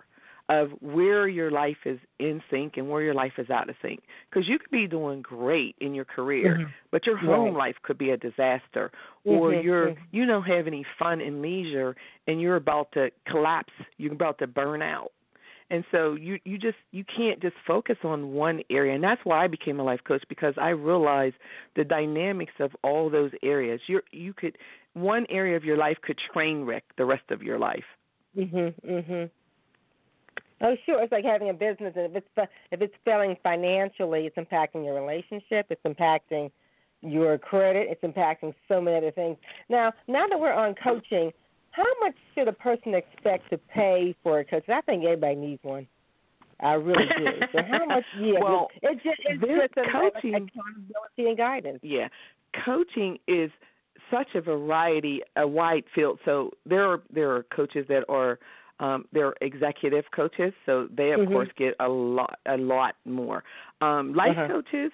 of 0.49 0.71
where 0.81 1.27
your 1.27 1.49
life 1.49 1.77
is 1.85 1.99
in 2.19 2.41
sync 2.51 2.73
and 2.75 2.89
where 2.89 3.01
your 3.01 3.13
life 3.13 3.33
is 3.37 3.49
out 3.49 3.69
of 3.69 3.75
sync 3.81 4.01
because 4.29 4.47
you 4.47 4.59
could 4.59 4.71
be 4.71 4.87
doing 4.87 5.21
great 5.21 5.75
in 5.79 5.95
your 5.95 6.03
career 6.03 6.57
mm-hmm. 6.59 6.69
but 6.91 7.05
your 7.05 7.17
home 7.17 7.55
right. 7.55 7.67
life 7.67 7.75
could 7.83 7.97
be 7.97 8.09
a 8.09 8.17
disaster 8.17 8.91
or 9.23 9.51
mm-hmm. 9.51 9.65
you're 9.65 9.95
you 10.11 10.25
don't 10.25 10.43
have 10.43 10.67
any 10.67 10.85
fun 10.99 11.21
and 11.21 11.41
leisure 11.41 11.95
and 12.27 12.41
you're 12.41 12.57
about 12.57 12.91
to 12.91 13.09
collapse 13.27 13.71
you're 13.97 14.11
about 14.11 14.37
to 14.37 14.45
burn 14.45 14.81
out 14.81 15.11
and 15.69 15.85
so 15.91 16.15
you 16.15 16.37
you 16.43 16.57
just 16.57 16.77
you 16.91 17.05
can't 17.15 17.41
just 17.41 17.55
focus 17.65 17.97
on 18.03 18.33
one 18.33 18.61
area 18.69 18.93
and 18.93 19.03
that's 19.03 19.21
why 19.23 19.45
I 19.45 19.47
became 19.47 19.79
a 19.79 19.83
life 19.83 20.01
coach 20.05 20.23
because 20.27 20.55
I 20.57 20.69
realized 20.69 21.35
the 21.77 21.85
dynamics 21.85 22.53
of 22.59 22.71
all 22.83 23.09
those 23.09 23.31
areas 23.41 23.79
you 23.87 24.01
you 24.11 24.33
could 24.33 24.57
one 24.93 25.25
area 25.29 25.55
of 25.55 25.63
your 25.63 25.77
life 25.77 25.97
could 26.03 26.19
train 26.33 26.65
wreck 26.65 26.83
the 26.97 27.05
rest 27.05 27.31
of 27.31 27.41
your 27.41 27.59
life 27.59 27.85
mhm 28.37 28.73
mhm 28.85 29.29
Oh, 30.61 30.75
sure. 30.85 31.01
It's 31.03 31.11
like 31.11 31.25
having 31.25 31.49
a 31.49 31.53
business, 31.53 31.93
and 31.95 32.15
if 32.15 32.15
it's 32.15 32.49
if 32.71 32.81
it's 32.81 32.93
failing 33.03 33.35
financially, 33.43 34.27
it's 34.27 34.37
impacting 34.37 34.85
your 34.85 34.99
relationship. 34.99 35.67
It's 35.69 35.83
impacting 35.85 36.51
your 37.01 37.37
credit. 37.37 37.87
It's 37.89 38.03
impacting 38.03 38.53
so 38.67 38.79
many 38.79 38.97
other 38.97 39.11
things. 39.11 39.37
Now, 39.69 39.91
now 40.07 40.27
that 40.27 40.39
we're 40.39 40.53
on 40.53 40.75
coaching, 40.81 41.31
how 41.71 41.85
much 42.01 42.15
should 42.33 42.47
a 42.47 42.53
person 42.53 42.93
expect 42.93 43.49
to 43.49 43.57
pay 43.57 44.15
for 44.23 44.39
a 44.39 44.45
coach? 44.45 44.63
I 44.69 44.81
think 44.81 45.03
everybody 45.03 45.35
needs 45.35 45.63
one. 45.63 45.87
I 46.59 46.73
really 46.73 47.05
do. 47.17 47.25
So 47.51 47.59
how 47.69 47.85
much? 47.87 48.03
Yeah, 48.19 48.39
well, 48.41 48.67
it's 48.81 49.03
just 49.03 49.19
it's 49.25 49.41
just 49.41 49.77
a, 49.77 49.91
coaching, 49.91 50.35
accountability 50.35 51.27
and 51.27 51.37
guidance. 51.37 51.79
Yeah, 51.81 52.07
coaching 52.63 53.17
is 53.27 53.51
such 54.11 54.27
a 54.35 54.41
variety, 54.41 55.21
a 55.35 55.47
wide 55.47 55.83
field. 55.93 56.19
So 56.25 56.51
there 56.65 56.89
are 56.89 57.01
there 57.11 57.35
are 57.35 57.43
coaches 57.55 57.85
that 57.89 58.05
are 58.07 58.39
um, 58.79 59.05
they're 59.11 59.33
executive 59.41 60.05
coaches, 60.15 60.53
so 60.65 60.87
they 60.95 61.11
of 61.11 61.21
mm-hmm. 61.21 61.31
course 61.31 61.49
get 61.57 61.75
a 61.79 61.87
lot 61.87 62.39
a 62.47 62.57
lot 62.57 62.95
more. 63.05 63.43
Um, 63.81 64.13
life 64.13 64.31
uh-huh. 64.31 64.47
coaches, 64.47 64.91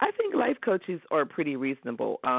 I 0.00 0.10
think 0.16 0.34
life 0.34 0.56
coaches 0.64 1.00
are 1.10 1.24
pretty 1.24 1.56
reasonable. 1.56 2.20
Um, 2.24 2.30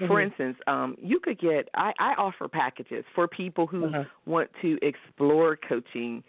mm-hmm. 0.00 0.06
For 0.06 0.20
instance, 0.20 0.56
um, 0.66 0.96
you 1.00 1.20
could 1.20 1.38
get 1.38 1.68
I, 1.74 1.92
I 1.98 2.14
offer 2.18 2.48
packages 2.48 3.04
for 3.14 3.28
people 3.28 3.66
who 3.66 3.86
uh-huh. 3.86 4.04
want 4.26 4.50
to 4.62 4.78
explore 4.82 5.58
coaching 5.68 6.22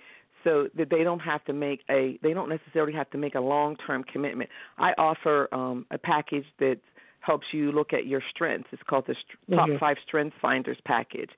so 0.44 0.68
that 0.78 0.90
they 0.90 1.04
don't 1.04 1.20
have 1.20 1.44
to 1.46 1.54
make 1.54 1.82
a 1.90 2.18
they 2.24 2.34
don't 2.34 2.50
necessarily 2.50 2.94
have 2.94 3.10
to 3.12 3.18
make 3.18 3.36
a 3.36 3.40
long 3.40 3.76
term 3.88 4.04
commitment. 4.04 4.50
I 4.78 4.92
offer 4.98 5.48
um, 5.54 5.86
a 5.92 5.98
package 5.98 6.46
that 6.60 6.78
helps 7.22 7.48
you 7.52 7.72
look 7.72 7.94
at 7.94 8.08
your 8.08 8.22
strengths. 8.30 8.70
It's 8.72 8.82
called 8.90 9.06
the 9.08 9.14
mm-hmm. 9.14 9.56
Top 9.56 9.70
Five 9.80 9.98
Strengths 10.08 10.38
Finders 10.42 10.78
package, 10.86 11.30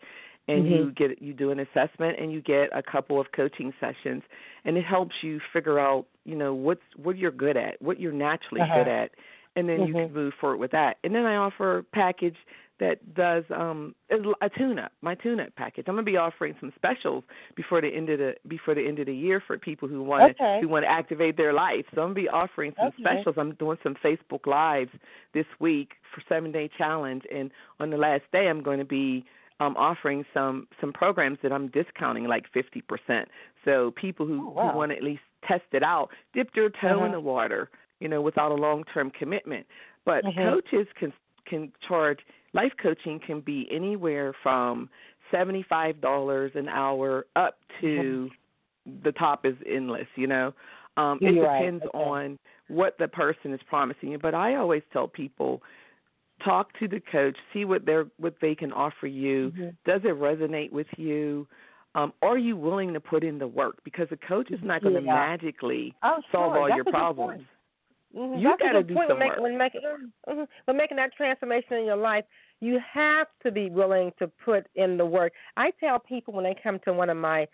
and 0.52 0.66
mm-hmm. 0.66 0.74
you 0.74 0.92
get 0.92 1.22
you 1.22 1.34
do 1.34 1.52
an 1.52 1.60
assessment 1.60 2.20
and 2.20 2.32
you 2.32 2.42
get 2.42 2.70
a 2.74 2.84
couple 2.84 3.20
of 3.20 3.28
coaching 3.36 3.74
sessions, 3.80 4.24
and 4.66 4.78
it 4.78 4.86
helps 4.86 5.16
you 5.22 5.40
figure 5.54 5.80
out 5.80 6.06
you 6.26 6.36
know 6.36 6.54
what's 6.54 6.82
what 6.98 7.18
you're 7.18 7.32
good 7.32 7.58
at, 7.58 7.82
what 7.82 8.00
you're 8.00 8.12
naturally 8.12 8.62
uh-huh. 8.62 8.84
good 8.84 8.88
at, 8.88 9.12
and 9.56 9.70
then 9.70 9.84
you 9.84 9.94
can 9.94 10.14
move 10.14 10.34
forward 10.40 10.58
with 10.58 10.72
that. 10.72 10.98
And 11.04 11.16
then 11.16 11.26
I 11.26 11.36
offer 11.36 11.80
a 11.80 11.84
package 11.84 12.36
that 12.82 13.14
does 13.14 13.44
um 13.56 13.94
a 14.10 14.50
tune 14.50 14.80
up 14.80 14.92
my 15.04 15.14
tune 15.14 15.40
up 15.40 15.56
package 15.56 15.86
i'm 15.88 15.94
going 15.94 16.04
to 16.04 16.12
be 16.12 16.18
offering 16.18 16.56
some 16.60 16.74
specials 16.76 17.24
before 17.56 17.80
the 17.80 17.88
end 17.88 18.10
of 18.10 18.18
the 18.18 18.34
before 18.48 18.74
the 18.74 18.86
end 18.86 18.98
of 18.98 19.06
the 19.06 19.14
year 19.14 19.42
for 19.46 19.56
people 19.56 19.88
who 19.88 20.02
want 20.02 20.24
okay. 20.24 20.58
to 20.60 20.62
who 20.62 20.68
want 20.68 20.84
to 20.84 20.90
activate 20.90 21.38
their 21.38 21.54
life 21.54 21.86
so 21.94 22.02
i'm 22.02 22.14
going 22.14 22.16
to 22.16 22.22
be 22.22 22.30
offering 22.30 22.74
some 22.80 22.88
okay. 22.88 22.98
specials 23.04 23.36
i'm 23.38 23.54
doing 23.56 23.78
some 23.84 23.96
facebook 24.04 24.48
lives 24.48 24.90
this 25.36 25.46
week 25.60 25.92
for 26.14 26.24
seven 26.28 26.52
day 26.52 26.68
challenge 26.76 27.22
and 27.32 27.52
on 27.80 27.92
the 27.92 27.98
last 27.98 28.24
day 28.32 28.48
i'm 28.48 28.64
going 28.64 28.80
to 28.80 28.86
be 28.86 29.24
um 29.62 29.78
offering 29.78 30.26
some 30.34 30.68
some 30.82 30.92
programs 30.92 31.38
that 31.44 31.54
i'm 31.54 31.68
discounting 31.70 32.26
like 32.26 32.46
fifty 32.54 32.82
percent 32.82 33.30
so 33.64 33.92
people 33.92 34.26
who, 34.26 34.48
oh, 34.48 34.52
wow. 34.52 34.72
who 34.72 34.78
want 34.78 34.92
to 34.92 34.98
at 34.98 35.04
least 35.04 35.22
test 35.48 35.64
it 35.72 35.84
out 35.84 36.10
dip 36.34 36.54
their 36.54 36.70
toe 36.70 36.98
uh-huh. 36.98 37.06
in 37.06 37.12
the 37.12 37.20
water 37.20 37.70
you 38.00 38.10
know 38.10 38.22
without 38.22 38.52
a 38.52 38.56
long 38.56 38.84
term 38.94 39.12
commitment 39.12 39.66
but 40.06 40.26
uh-huh. 40.26 40.56
coaches 40.56 40.88
can 41.00 41.14
can 41.48 41.72
charge 41.88 42.20
life 42.54 42.74
coaching 42.82 43.20
can 43.26 43.40
be 43.40 43.68
anywhere 43.72 44.34
from 44.44 44.90
seventy 45.30 45.66
five 45.70 46.02
dollars 46.02 46.52
an 46.56 46.68
hour 46.68 47.26
up 47.36 47.58
to 47.80 48.30
the 49.04 49.12
top 49.14 49.46
is 49.46 49.56
endless 49.70 50.08
you 50.16 50.28
know 50.28 50.54
um 50.98 51.20
it 51.22 51.34
You're 51.34 51.46
depends 51.46 51.84
right. 51.94 52.02
okay. 52.02 52.10
on 52.10 52.40
what 52.68 52.96
the 53.00 53.08
person 53.08 53.54
is 53.54 53.60
promising 53.70 54.12
you 54.12 54.18
but 54.18 54.34
i 54.34 54.56
always 54.56 54.82
tell 54.92 55.08
people 55.08 55.62
talk 56.44 56.78
to 56.80 56.88
the 56.88 57.02
coach 57.12 57.36
see 57.54 57.66
what 57.66 57.86
they're 57.86 58.08
what 58.18 58.36
they 58.42 58.56
can 58.56 58.72
offer 58.72 59.08
you 59.08 59.52
mm-hmm. 59.52 59.70
does 59.86 60.02
it 60.04 60.20
resonate 60.20 60.72
with 60.72 60.88
you 60.98 61.48
um, 61.94 62.14
are 62.22 62.38
you 62.38 62.56
willing 62.56 62.94
to 62.94 63.00
put 63.00 63.24
in 63.24 63.38
the 63.38 63.48
work? 63.48 63.80
Because 63.84 64.08
a 64.12 64.18
coach 64.18 64.50
is 64.50 64.60
not 64.64 64.82
going 64.82 64.96
to 64.96 65.02
Yeah. 65.02 65.14
magically 65.14 65.94
oh, 66.04 66.22
solve 66.32 66.56
all 66.56 66.68
That's 66.68 66.78
your 66.78 66.86
problems. 66.86 67.46
Mm-hmm. 68.16 68.40
You 68.40 68.58
gotta 68.58 68.84
do 68.84 68.94
point 68.94 69.10
some 69.10 69.20
when, 69.20 69.28
work. 69.28 69.40
When 69.40 69.58
making 69.58 69.82
mm-hmm. 69.82 70.44
when 70.66 70.78
making 70.78 70.98
that 70.98 71.14
transformation 71.14 71.74
in 71.74 71.86
your 71.86 71.98
life, 71.98 72.26
you 72.60 72.80
have 72.94 73.28
to 73.44 73.52
be 73.52 73.70
willing 73.70 74.12
to 74.20 74.28
put 74.44 74.68
in 74.76 74.98
the 74.98 75.06
work. 75.06 75.34
I 75.56 75.72
tell 75.80 75.98
people 76.00 76.34
when 76.34 76.44
they 76.44 76.56
come 76.62 76.80
to 76.86 76.94
one 76.94 77.10
of 77.10 77.18
my 77.18 77.48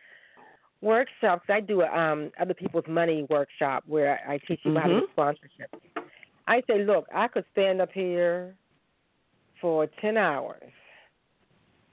workshops, 0.82 1.46
I 1.50 1.60
do 1.60 1.82
a 1.82 1.88
um, 1.88 2.32
other 2.40 2.56
people's 2.56 2.88
money 2.88 3.26
workshop 3.30 3.84
where 3.86 4.20
I 4.28 4.40
teach 4.48 4.60
you 4.64 4.76
how 4.76 4.88
to 4.88 5.02
do 5.02 5.08
sponsorship. 5.12 5.76
I 6.48 6.64
say, 6.68 6.84
look, 6.84 7.06
I 7.14 7.28
could 7.28 7.46
stand 7.52 7.82
up 7.82 7.92
here 7.92 8.56
for 9.62 9.88
ten 10.02 10.18
hours, 10.18 10.72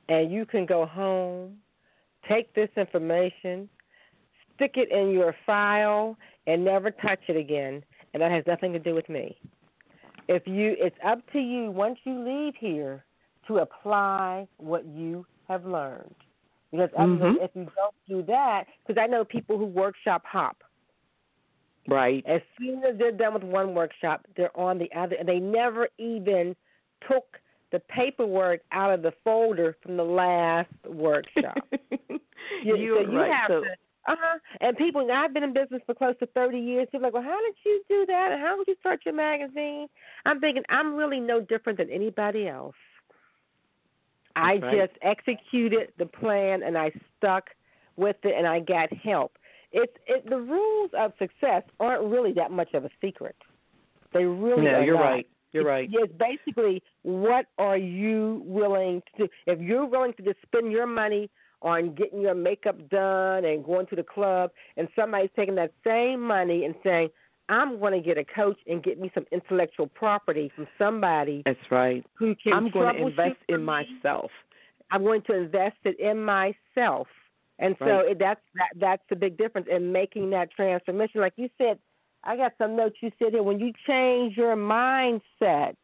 and 0.08 0.30
you 0.30 0.46
can 0.46 0.66
go 0.66 0.86
home, 0.86 1.56
take 2.28 2.52
this 2.54 2.70
information, 2.76 3.68
stick 4.54 4.72
it 4.76 4.90
in 4.90 5.10
your 5.10 5.34
file, 5.46 6.16
and 6.46 6.64
never 6.64 6.90
touch 6.90 7.20
it 7.28 7.36
again. 7.36 7.82
And 8.12 8.22
that 8.22 8.30
has 8.30 8.44
nothing 8.46 8.72
to 8.72 8.78
do 8.78 8.94
with 8.94 9.08
me. 9.08 9.36
If 10.28 10.46
you, 10.46 10.76
it's 10.78 10.96
up 11.04 11.18
to 11.32 11.38
you 11.38 11.70
once 11.70 11.98
you 12.04 12.24
leave 12.24 12.54
here 12.58 13.04
to 13.48 13.58
apply 13.58 14.46
what 14.56 14.86
you 14.86 15.26
have 15.48 15.66
learned. 15.66 16.14
Because 16.70 16.90
mm-hmm. 16.98 17.42
if 17.42 17.50
you 17.54 17.66
don't 17.76 17.94
do 18.08 18.22
that, 18.32 18.64
because 18.86 19.00
I 19.00 19.06
know 19.06 19.24
people 19.24 19.58
who 19.58 19.66
workshop 19.66 20.22
hop. 20.24 20.62
Right. 21.86 22.24
As 22.26 22.40
soon 22.58 22.82
as 22.84 22.98
they're 22.98 23.12
done 23.12 23.34
with 23.34 23.44
one 23.44 23.74
workshop, 23.74 24.26
they're 24.36 24.56
on 24.58 24.78
the 24.78 24.90
other, 24.96 25.16
and 25.16 25.28
they 25.28 25.38
never 25.38 25.88
even 25.98 26.56
took 27.06 27.24
the 27.74 27.80
paperwork 27.80 28.60
out 28.70 28.92
of 28.94 29.02
the 29.02 29.12
folder 29.24 29.76
from 29.82 29.96
the 29.96 30.04
last 30.04 30.70
workshop. 30.86 31.58
you, 32.62 32.76
You're 32.76 33.04
so 33.04 33.10
you 33.10 33.18
right. 33.18 33.32
have 33.32 33.48
so, 33.48 33.60
to. 33.62 33.70
Uh 34.06 34.14
huh. 34.20 34.38
And 34.60 34.76
people, 34.76 35.08
I've 35.12 35.34
been 35.34 35.42
in 35.42 35.52
business 35.52 35.82
for 35.84 35.92
close 35.92 36.14
to 36.20 36.26
thirty 36.26 36.60
years. 36.60 36.86
People 36.92 37.00
are 37.00 37.08
like, 37.08 37.14
well, 37.14 37.22
how 37.24 37.38
did 37.44 37.56
you 37.64 37.82
do 37.88 38.06
that? 38.06 38.28
And 38.30 38.40
how 38.40 38.56
did 38.56 38.68
you 38.68 38.76
start 38.78 39.00
your 39.04 39.14
magazine? 39.14 39.88
I'm 40.24 40.38
thinking 40.38 40.62
I'm 40.68 40.94
really 40.94 41.18
no 41.18 41.40
different 41.40 41.78
than 41.78 41.90
anybody 41.90 42.46
else. 42.46 42.76
I 44.36 44.56
right. 44.56 44.86
just 44.86 44.98
executed 45.02 45.92
the 45.98 46.06
plan 46.06 46.62
and 46.62 46.78
I 46.78 46.92
stuck 47.18 47.48
with 47.96 48.16
it 48.22 48.34
and 48.36 48.46
I 48.46 48.60
got 48.60 48.92
help. 48.92 49.36
It's 49.72 49.94
it, 50.06 50.30
the 50.30 50.38
rules 50.38 50.92
of 50.96 51.12
success 51.18 51.64
aren't 51.80 52.04
really 52.04 52.32
that 52.34 52.52
much 52.52 52.72
of 52.74 52.84
a 52.84 52.90
secret. 53.00 53.36
They 54.12 54.24
really 54.24 54.62
no, 54.62 54.74
are 54.74 54.84
you're 54.84 54.94
not. 54.94 55.02
right. 55.02 55.26
You're 55.54 55.64
right. 55.64 55.88
It's 55.90 56.12
basically 56.18 56.82
what 57.02 57.46
are 57.58 57.76
you 57.76 58.42
willing 58.44 59.02
to 59.16 59.26
do? 59.26 59.32
If 59.46 59.60
you're 59.60 59.86
willing 59.86 60.12
to 60.14 60.22
just 60.22 60.38
spend 60.42 60.72
your 60.72 60.86
money 60.86 61.30
on 61.62 61.94
getting 61.94 62.20
your 62.20 62.34
makeup 62.34 62.76
done 62.90 63.44
and 63.44 63.64
going 63.64 63.86
to 63.86 63.96
the 63.96 64.02
club, 64.02 64.50
and 64.76 64.88
somebody's 64.94 65.30
taking 65.34 65.54
that 65.54 65.72
same 65.86 66.20
money 66.20 66.64
and 66.64 66.74
saying, 66.82 67.08
I'm 67.48 67.78
going 67.78 67.92
to 67.92 68.00
get 68.00 68.18
a 68.18 68.24
coach 68.24 68.58
and 68.66 68.82
get 68.82 68.98
me 68.98 69.10
some 69.14 69.24
intellectual 69.30 69.86
property 69.86 70.50
from 70.54 70.66
somebody. 70.78 71.42
That's 71.44 71.58
right. 71.70 72.04
Who 72.14 72.34
can 72.34 72.52
I'm 72.52 72.70
going 72.70 72.96
to 72.96 73.06
invest 73.06 73.36
in 73.48 73.64
myself. 73.64 74.30
I'm 74.90 75.04
going 75.04 75.22
to 75.22 75.34
invest 75.34 75.76
it 75.84 75.98
in 75.98 76.22
myself, 76.22 77.06
and 77.58 77.74
so 77.78 77.86
right. 77.86 78.10
it, 78.10 78.18
that's 78.18 78.40
that, 78.54 78.68
that's 78.78 79.02
the 79.08 79.16
big 79.16 79.38
difference 79.38 79.66
in 79.70 79.92
making 79.92 80.30
that 80.30 80.50
transformation. 80.52 81.20
Like 81.20 81.32
you 81.36 81.48
said, 81.58 81.78
I 82.24 82.36
got 82.36 82.52
some 82.58 82.76
notes 82.76 82.96
you 83.00 83.10
said 83.18 83.32
here. 83.32 83.42
When 83.42 83.60
you 83.60 83.72
change 83.86 84.36
your 84.36 84.56
mindset, 84.56 85.76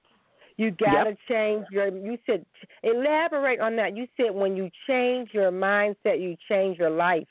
you 0.57 0.71
got 0.73 1.05
to 1.05 1.11
yep. 1.11 1.19
change 1.29 1.67
your. 1.71 1.89
You 1.89 2.19
said 2.27 2.45
elaborate 2.83 3.61
on 3.61 3.77
that. 3.77 3.97
You 3.97 4.07
said 4.17 4.35
when 4.35 4.57
you 4.57 4.71
change 4.87 5.31
your 5.33 5.51
mindset, 5.51 6.21
you 6.21 6.37
change 6.49 6.79
your 6.79 6.91
life. 6.91 7.29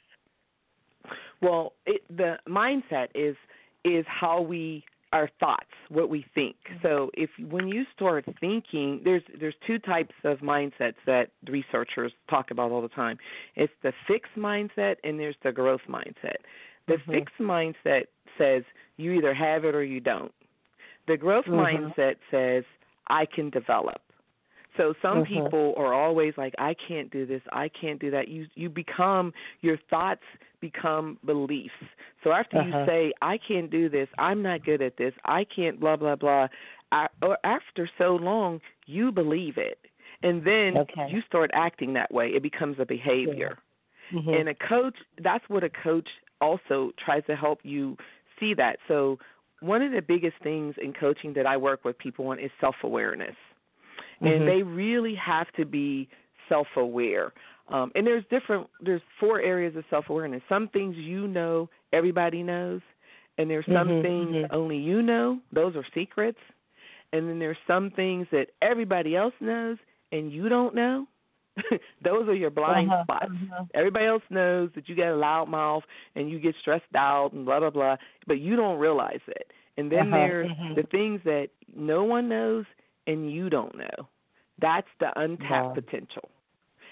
Well, 1.42 1.74
it, 1.86 2.02
the 2.10 2.38
mindset 2.48 3.08
is 3.16 3.36
is 3.86 4.06
how 4.08 4.42
we 4.42 4.84
our 5.12 5.30
thoughts, 5.40 5.70
what 5.90 6.10
we 6.10 6.26
think. 6.36 6.56
So 6.84 7.10
if 7.14 7.30
when 7.50 7.68
you 7.68 7.84
start 7.96 8.26
thinking, 8.40 9.02
there's 9.04 9.24
there's 9.40 9.56
two 9.66 9.80
types 9.80 10.14
of 10.24 10.40
mindsets 10.40 10.96
that 11.06 11.30
researchers 11.48 12.12
talk 12.30 12.52
about 12.52 12.72
all 12.72 12.82
the 12.82 12.90
time. 12.90 13.18
It's 13.56 13.74
the 13.82 13.94
fixed 14.08 14.36
mindset 14.38 14.96
and 15.04 15.20
there's 15.20 15.36
the 15.44 15.52
growth 15.52 15.82
mindset. 15.90 16.38
The 16.88 16.96
mm-hmm. 16.96 17.12
fixed 17.12 17.40
mindset 17.40 18.04
says 18.40 18.64
you 18.98 19.12
either 19.12 19.34
have 19.34 19.66
it 19.66 19.76
or 19.76 19.84
you 19.84 20.00
don't. 20.00 20.32
The 21.08 21.18
growth 21.18 21.46
mm-hmm. 21.46 21.92
mindset 22.00 22.16
says 22.32 22.64
I 23.08 23.26
can 23.26 23.50
develop. 23.50 24.02
So 24.78 24.94
some 25.02 25.24
mm-hmm. 25.24 25.44
people 25.44 25.74
are 25.78 25.94
always 25.94 26.34
like, 26.38 26.54
I 26.58 26.76
can't 26.88 27.12
do 27.12 27.26
this, 27.26 27.42
I 27.52 27.70
can't 27.70 28.00
do 28.00 28.12
that. 28.12 28.30
You 28.30 28.48
you 28.56 28.70
become 28.70 29.34
your 29.62 29.78
thoughts 29.90 30.24
become 30.62 31.18
beliefs. 31.26 31.74
So 32.24 32.32
after 32.32 32.58
uh-huh. 32.58 32.80
you 32.80 32.86
say, 32.86 33.14
I 33.22 33.40
can't 33.46 33.70
do 33.70 33.90
this, 33.90 34.08
I'm 34.18 34.42
not 34.42 34.64
good 34.64 34.82
at 34.82 34.98
this, 34.98 35.14
I 35.26 35.46
can't 35.54 35.80
blah 35.80 35.98
blah 35.98 36.16
blah, 36.16 36.48
I, 36.92 37.08
or 37.22 37.38
after 37.44 37.90
so 37.98 38.16
long, 38.16 38.62
you 38.86 39.12
believe 39.12 39.58
it, 39.58 39.80
and 40.24 40.46
then 40.46 40.78
okay. 40.78 41.08
you 41.12 41.22
start 41.28 41.52
acting 41.54 41.94
that 41.94 42.14
way. 42.14 42.28
It 42.28 42.44
becomes 42.44 42.78
a 42.80 42.86
behavior. 42.86 43.58
Yeah. 43.58 44.20
Mm-hmm. 44.20 44.30
And 44.30 44.50
a 44.50 44.56
coach, 44.56 44.96
that's 45.24 45.44
what 45.50 45.64
a 45.64 45.70
coach 45.70 46.08
also 46.42 46.92
tries 47.04 47.24
to 47.26 47.36
help 47.36 47.60
you 47.64 47.96
see 48.40 48.54
that. 48.56 48.78
So 48.88 49.20
one 49.62 49.82
of 49.82 49.92
the 49.92 50.02
biggest 50.02 50.36
things 50.42 50.76
in 50.82 50.94
coaching 50.94 51.34
that 51.34 51.46
I 51.46 51.58
work 51.58 51.84
with 51.84 51.98
people 51.98 52.28
on 52.28 52.40
is 52.40 52.52
self 52.62 52.76
awareness 52.84 53.36
mm-hmm. 54.22 54.28
and 54.28 54.48
they 54.48 54.64
really 54.64 55.16
have 55.16 55.48
to 55.58 55.66
be 55.66 56.08
self-aware. 56.48 57.34
Um, 57.70 57.92
and 57.94 58.06
there's 58.06 58.24
different. 58.32 58.68
There's 58.82 59.02
four 59.20 59.42
areas 59.42 59.76
of 59.76 59.84
self-awareness. 59.90 60.42
Some 60.50 60.70
things 60.70 60.96
you 60.98 61.28
know, 61.28 61.70
everybody 61.94 62.42
knows, 62.42 62.82
and 63.38 63.50
there's 63.50 63.66
some 63.66 63.88
mm-hmm, 63.88 64.02
things 64.02 64.36
mm-hmm. 64.36 64.56
only 64.56 64.78
you 64.78 65.02
know. 65.02 65.40
Those 65.54 65.76
are 65.76 65.86
secrets. 65.94 66.40
And 67.12 67.28
then 67.28 67.40
there's 67.40 67.58
some 67.66 67.90
things 67.92 68.28
that 68.32 68.48
everybody 68.62 69.16
else 69.16 69.34
knows 69.40 69.78
and 70.12 70.32
you 70.32 70.48
don't 70.48 70.76
know. 70.76 71.08
Those 72.04 72.28
are 72.28 72.36
your 72.36 72.50
blind 72.50 72.90
uh-huh, 72.90 73.04
spots. 73.04 73.32
uh-huh. 73.32 73.66
Everybody 73.74 74.06
else 74.06 74.24
knows 74.30 74.70
that 74.76 74.90
you 74.90 74.96
get 74.96 75.08
a 75.08 75.16
loud 75.16 75.50
mouth 75.50 75.84
and 76.16 76.30
you 76.30 76.40
get 76.40 76.56
stressed 76.62 76.96
out 76.96 77.32
and 77.34 77.46
blah 77.46 77.60
blah 77.60 77.70
blah, 77.70 77.98
but 78.28 78.40
you 78.40 78.56
don't 78.56 78.80
realize 78.80 79.22
it. 79.28 79.52
And 79.78 79.92
then 79.92 80.14
uh-huh, 80.14 80.18
there's 80.18 80.52
uh-huh. 80.52 80.74
the 80.76 80.84
things 80.84 81.22
that 81.26 81.48
no 81.76 82.04
one 82.04 82.30
knows 82.30 82.66
and 83.08 83.32
you 83.32 83.50
don't 83.50 83.78
know. 83.78 84.08
That's 84.62 84.88
the 85.00 85.08
untapped 85.16 85.68
wow. 85.68 85.74
potential. 85.74 86.30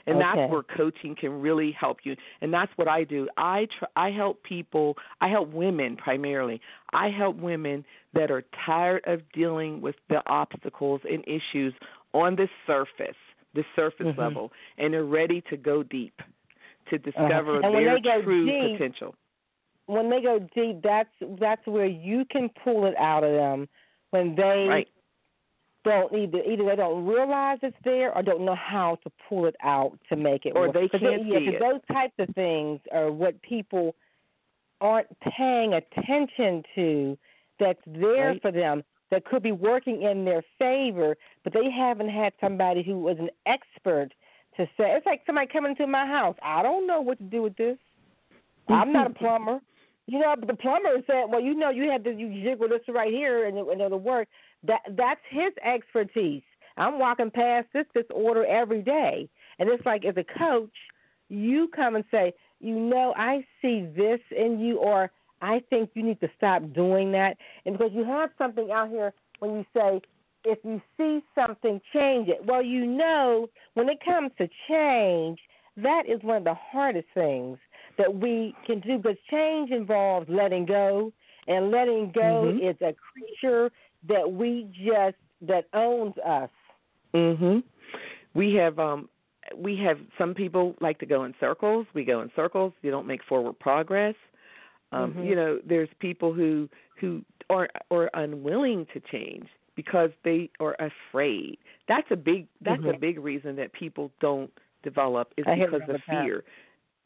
And 0.06 0.16
okay. 0.16 0.26
that's 0.26 0.52
where 0.52 0.64
coaching 0.64 1.16
can 1.20 1.42
really 1.42 1.76
help 1.78 1.98
you. 2.04 2.16
And 2.40 2.54
that's 2.54 2.72
what 2.78 2.88
I 2.88 3.04
do. 3.04 3.28
I 3.36 3.68
try, 3.78 4.08
I 4.08 4.12
help 4.12 4.42
people, 4.44 4.96
I 5.20 5.28
help 5.28 5.52
women 5.52 5.98
primarily. 5.98 6.62
I 6.94 7.10
help 7.10 7.36
women 7.36 7.84
that 8.14 8.32
are 8.32 8.46
tired 8.66 9.04
of 9.06 9.22
dealing 9.34 9.82
with 9.82 9.96
the 10.08 10.22
obstacles 10.26 11.02
and 11.04 11.26
issues 11.28 11.74
on 12.14 12.38
the 12.38 12.48
surface, 12.66 13.18
the 13.54 13.64
surface 13.76 14.08
mm-hmm. 14.08 14.20
level, 14.20 14.52
and 14.78 14.94
are 14.94 15.06
ready 15.06 15.42
to 15.50 15.58
go 15.58 15.84
deep 15.84 16.20
to 16.90 16.98
discover 16.98 17.58
uh-huh. 17.58 17.72
their 17.72 18.22
true 18.22 18.46
deep, 18.46 18.78
potential. 18.78 19.16
When 19.88 20.10
they 20.10 20.22
go 20.22 20.40
deep, 20.56 20.82
that's 20.84 21.10
that's 21.40 21.66
where 21.66 21.86
you 21.86 22.26
can 22.30 22.50
pull 22.64 22.86
it 22.86 22.96
out 22.98 23.24
of 23.24 23.32
them 23.32 23.68
when 24.12 24.36
they 24.36 24.66
right 24.68 24.88
don't 25.88 26.14
either 26.14 26.40
either 26.44 26.66
they 26.66 26.76
don't 26.76 27.06
realize 27.06 27.60
it's 27.62 27.78
there 27.84 28.14
or 28.14 28.22
don't 28.22 28.44
know 28.44 28.56
how 28.56 28.98
to 29.04 29.12
pull 29.30 29.46
it 29.46 29.56
out 29.64 29.98
to 30.10 30.16
make 30.16 30.46
it 30.46 30.54
or 30.56 30.68
work. 30.68 30.74
they 30.74 30.88
can't 30.90 31.28
yeah, 31.28 31.40
see 31.40 31.46
it. 31.46 31.60
Those 31.60 31.82
types 31.92 32.14
of 32.20 32.34
things 32.36 32.80
are 32.92 33.12
what 33.12 33.42
people 33.42 33.96
aren't 34.82 35.08
paying 35.20 35.74
attention 35.74 36.64
to. 36.76 37.18
That's 37.60 37.80
there 37.88 38.30
right. 38.30 38.42
for 38.42 38.52
them. 38.52 38.84
That 39.10 39.24
could 39.24 39.42
be 39.42 39.54
working 39.54 40.02
in 40.02 40.26
their 40.26 40.44
favor, 40.60 41.16
but 41.44 41.54
they 41.54 41.72
haven't 41.72 42.10
had 42.10 42.34
somebody 42.42 42.84
who 42.84 43.00
was 43.00 43.18
an 43.20 43.30
expert 43.46 44.10
to 44.58 44.66
say. 44.78 44.92
It's 44.96 45.06
like 45.06 45.22
somebody 45.26 45.48
coming 45.48 45.76
to 45.78 45.88
my 45.88 46.06
house. 46.06 46.36
I 46.44 46.62
don't 46.62 46.86
know 46.86 47.00
what 47.00 47.18
to 47.20 47.24
do 47.24 47.42
with 47.44 47.56
this. 47.56 47.78
I'm 48.68 48.92
not 48.92 49.12
a 49.12 49.14
plumber. 49.14 49.60
You 50.08 50.20
know, 50.20 50.36
but 50.40 50.48
the 50.48 50.56
plumber 50.56 50.90
said, 51.06 51.26
"Well, 51.30 51.42
you 51.42 51.54
know, 51.54 51.70
you 51.70 51.90
have 51.92 52.04
to 52.06 52.12
you 52.12 52.42
jiggle 52.42 52.70
this 52.70 52.82
right 52.88 53.12
here, 53.12 53.46
and, 53.46 53.58
and 53.58 53.82
it'll 53.82 54.00
work." 54.00 54.28
That 54.64 54.82
that's 54.96 55.20
his 55.30 55.54
expertise. 55.64 56.44
I'm 56.78 56.98
walking 57.00 57.30
past 57.30 57.68
this 57.74 57.86
disorder 57.94 58.46
every 58.46 58.82
day, 58.82 59.30
and 59.60 59.70
it's 59.70 59.86
like 59.86 60.06
as 60.06 60.16
a 60.16 60.24
coach, 60.38 60.76
you 61.28 61.70
come 61.76 61.96
and 61.96 62.06
say, 62.10 62.34
"You 62.62 62.80
know, 62.80 63.14
I 63.18 63.46
see 63.62 63.86
this 63.96 64.22
in 64.32 64.60
you," 64.60 64.78
or 64.78 65.12
"I 65.42 65.60
think 65.70 65.92
you 65.94 66.04
need 66.04 66.20
to 66.22 66.30
stop 66.38 66.62
doing 66.74 67.12
that." 67.14 67.38
And 67.66 67.78
because 67.78 67.94
you 67.94 68.04
have 68.04 68.32
something 68.38 68.72
out 68.72 68.90
here 68.90 69.14
when 69.40 69.52
you 69.52 69.66
say, 69.74 70.02
"If 70.44 70.60
you 70.64 70.82
see 70.98 71.24
something, 71.36 71.82
change 71.94 72.30
it." 72.30 72.44
Well, 72.46 72.62
you 72.62 72.86
know, 72.86 73.50
when 73.74 73.90
it 73.90 74.00
comes 74.04 74.32
to 74.38 74.50
change, 74.68 75.40
that 75.78 76.08
is 76.08 76.22
one 76.24 76.38
of 76.38 76.44
the 76.44 76.54
hardest 76.56 77.08
things 77.14 77.58
that 77.98 78.14
we 78.14 78.56
can 78.66 78.80
do 78.80 78.98
because 78.98 79.18
change 79.30 79.72
involves 79.72 80.30
letting 80.30 80.66
go, 80.66 81.12
and 81.48 81.72
letting 81.72 82.12
go 82.12 82.52
mm-hmm. 82.52 82.66
is 82.66 82.76
a 82.82 82.94
creature 82.94 83.72
that 84.08 84.32
we 84.32 84.68
just 84.86 85.16
that 85.42 85.66
owns 85.74 86.18
us. 86.20 86.50
Mhm. 87.14 87.64
We 88.34 88.54
have 88.56 88.80
um 88.80 89.10
we 89.56 89.78
have 89.78 90.00
some 90.18 90.34
people 90.34 90.76
like 90.82 91.00
to 91.00 91.06
go 91.06 91.24
in 91.24 91.34
circles. 91.40 91.88
We 91.94 92.04
go 92.04 92.22
in 92.22 92.32
circles. 92.36 92.74
You 92.82 92.92
don't 92.92 93.08
make 93.08 93.24
forward 93.24 93.58
progress. 93.60 94.16
Um, 94.92 95.14
mm-hmm. 95.14 95.24
You 95.24 95.36
know, 95.36 95.60
there's 95.68 95.90
people 96.00 96.34
who 96.34 96.70
who 97.00 97.22
are 97.50 97.70
are 97.92 98.10
unwilling 98.14 98.88
to 98.94 99.02
change 99.12 99.48
because 99.76 100.10
they 100.24 100.50
are 100.60 100.76
afraid. 100.80 101.58
That's 101.88 102.08
a 102.12 102.16
big 102.16 102.48
that's 102.62 102.82
mm-hmm. 102.82 102.96
a 102.96 103.00
big 103.00 103.20
reason 103.20 103.56
that 103.58 103.74
people 103.74 104.12
don't 104.20 104.52
develop 104.84 105.34
is 105.38 105.46
I 105.48 105.56
because 105.56 105.82
of 105.88 106.02
fear. 106.10 106.44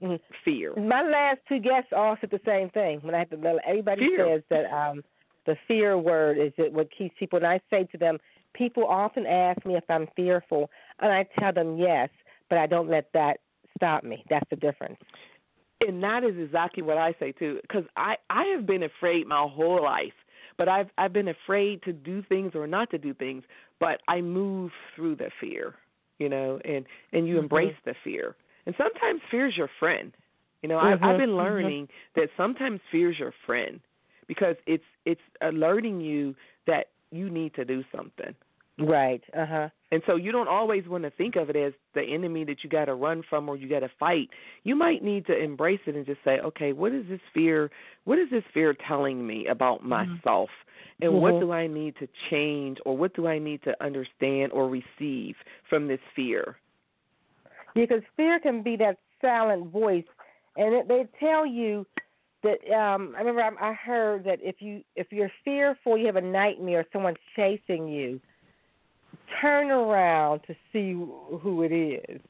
Mm-hmm. 0.01 0.15
Fear. 0.43 0.75
My 0.77 1.03
last 1.03 1.39
two 1.47 1.59
guests 1.59 1.91
all 1.95 2.17
said 2.19 2.31
the 2.31 2.39
same 2.43 2.71
thing. 2.71 2.99
When 3.03 3.13
I 3.13 3.19
have 3.19 3.29
to, 3.29 3.59
everybody 3.67 4.01
fear. 4.01 4.33
says 4.33 4.43
that 4.49 4.65
um, 4.75 5.03
the 5.45 5.55
fear 5.67 5.95
word 5.95 6.39
is 6.39 6.51
it 6.57 6.73
what 6.73 6.89
keeps 6.95 7.13
people. 7.19 7.37
And 7.37 7.45
I 7.45 7.59
say 7.69 7.83
to 7.91 7.97
them, 7.99 8.17
people 8.53 8.85
often 8.87 9.27
ask 9.27 9.63
me 9.63 9.75
if 9.75 9.83
I'm 9.89 10.07
fearful, 10.15 10.71
and 10.99 11.11
I 11.11 11.27
tell 11.39 11.53
them 11.53 11.77
yes, 11.77 12.09
but 12.49 12.57
I 12.57 12.65
don't 12.65 12.89
let 12.89 13.09
that 13.13 13.41
stop 13.77 14.03
me. 14.03 14.23
That's 14.27 14.49
the 14.49 14.55
difference. 14.55 14.97
And 15.87 16.01
that 16.03 16.23
is 16.23 16.35
exactly 16.37 16.83
what 16.83 16.97
I 16.97 17.13
say 17.19 17.31
too, 17.31 17.59
because 17.61 17.85
I 17.97 18.15
I 18.29 18.43
have 18.55 18.65
been 18.65 18.83
afraid 18.83 19.27
my 19.27 19.47
whole 19.49 19.81
life, 19.83 20.13
but 20.57 20.69
I've 20.69 20.89
I've 20.97 21.13
been 21.13 21.27
afraid 21.29 21.81
to 21.83 21.93
do 21.93 22.23
things 22.29 22.51
or 22.55 22.67
not 22.67 22.89
to 22.91 22.97
do 22.97 23.13
things, 23.13 23.43
but 23.79 23.99
I 24.07 24.21
move 24.21 24.71
through 24.95 25.15
the 25.15 25.29
fear. 25.39 25.75
you 26.21 26.29
know, 26.29 26.59
and 26.63 26.85
and 27.13 27.27
you 27.27 27.35
mm-hmm. 27.35 27.43
embrace 27.43 27.75
the 27.83 27.95
fear. 28.03 28.35
And 28.67 28.75
sometimes 28.77 29.21
fear 29.31 29.47
is 29.47 29.57
your 29.57 29.69
friend. 29.79 30.13
You 30.61 30.69
know, 30.69 30.77
mm-hmm. 30.77 31.03
I, 31.03 31.11
I've 31.11 31.17
been 31.17 31.29
mm-hmm. 31.29 31.37
learning 31.37 31.87
that 32.15 32.29
sometimes 32.37 32.79
fear 32.91 33.11
is 33.11 33.17
your 33.17 33.33
friend 33.45 33.79
because 34.27 34.55
it's 34.67 34.83
it's 35.05 35.21
alerting 35.41 35.99
you 35.99 36.35
that 36.67 36.87
you 37.11 37.29
need 37.29 37.55
to 37.55 37.65
do 37.65 37.83
something. 37.95 38.35
Right. 38.79 39.23
Uh 39.35 39.45
huh. 39.47 39.69
And 39.91 40.01
so 40.07 40.15
you 40.15 40.31
don't 40.31 40.47
always 40.47 40.87
want 40.87 41.03
to 41.03 41.09
think 41.11 41.35
of 41.35 41.49
it 41.49 41.57
as 41.57 41.73
the 41.93 42.01
enemy 42.01 42.45
that 42.45 42.63
you 42.63 42.69
got 42.69 42.85
to 42.85 42.95
run 42.95 43.23
from 43.29 43.49
or 43.49 43.57
you 43.57 43.67
got 43.67 43.81
to 43.81 43.91
fight. 43.99 44.29
You 44.63 44.73
might 44.73 45.03
need 45.03 45.25
to 45.25 45.37
embrace 45.37 45.81
it 45.85 45.95
and 45.95 46.05
just 46.05 46.19
say, 46.23 46.39
okay, 46.39 46.71
what 46.71 46.93
is 46.93 47.05
this 47.09 47.19
fear? 47.33 47.69
What 48.05 48.17
is 48.17 48.29
this 48.31 48.43
fear 48.53 48.73
telling 48.87 49.27
me 49.27 49.47
about 49.47 49.79
mm-hmm. 49.79 49.89
myself? 49.89 50.49
And 51.01 51.11
mm-hmm. 51.11 51.21
what 51.21 51.39
do 51.41 51.51
I 51.51 51.67
need 51.67 51.95
to 51.99 52.07
change 52.29 52.77
or 52.85 52.95
what 52.95 53.13
do 53.15 53.27
I 53.27 53.37
need 53.37 53.63
to 53.63 53.83
understand 53.83 54.53
or 54.53 54.69
receive 54.69 55.35
from 55.69 55.87
this 55.87 55.99
fear? 56.15 56.55
Because 57.75 58.01
fear 58.15 58.39
can 58.39 58.63
be 58.63 58.77
that 58.77 58.97
silent 59.21 59.71
voice, 59.71 60.03
and 60.57 60.73
it, 60.73 60.87
they 60.87 61.05
tell 61.19 61.45
you 61.45 61.85
that. 62.43 62.57
Um, 62.69 63.13
I 63.15 63.21
remember 63.21 63.41
I, 63.41 63.69
I 63.69 63.73
heard 63.73 64.25
that 64.25 64.39
if 64.41 64.55
you 64.59 64.81
if 64.97 65.07
you're 65.11 65.31
fearful, 65.45 65.97
you 65.97 66.05
have 66.07 66.17
a 66.17 66.21
nightmare, 66.21 66.85
someone's 66.91 67.15
chasing 67.33 67.87
you 67.87 68.19
turn 69.41 69.71
around 69.71 70.41
to 70.47 70.55
see 70.71 70.91
who 70.93 71.63
it 71.63 71.71
is. 71.71 72.21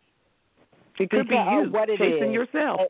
It 0.99 1.09
could 1.09 1.27
because 1.27 1.47
be 1.47 1.55
you 1.55 1.71
what 1.71 1.89
it 1.89 1.97
chasing 1.97 2.29
is. 2.29 2.33
yourself. 2.33 2.81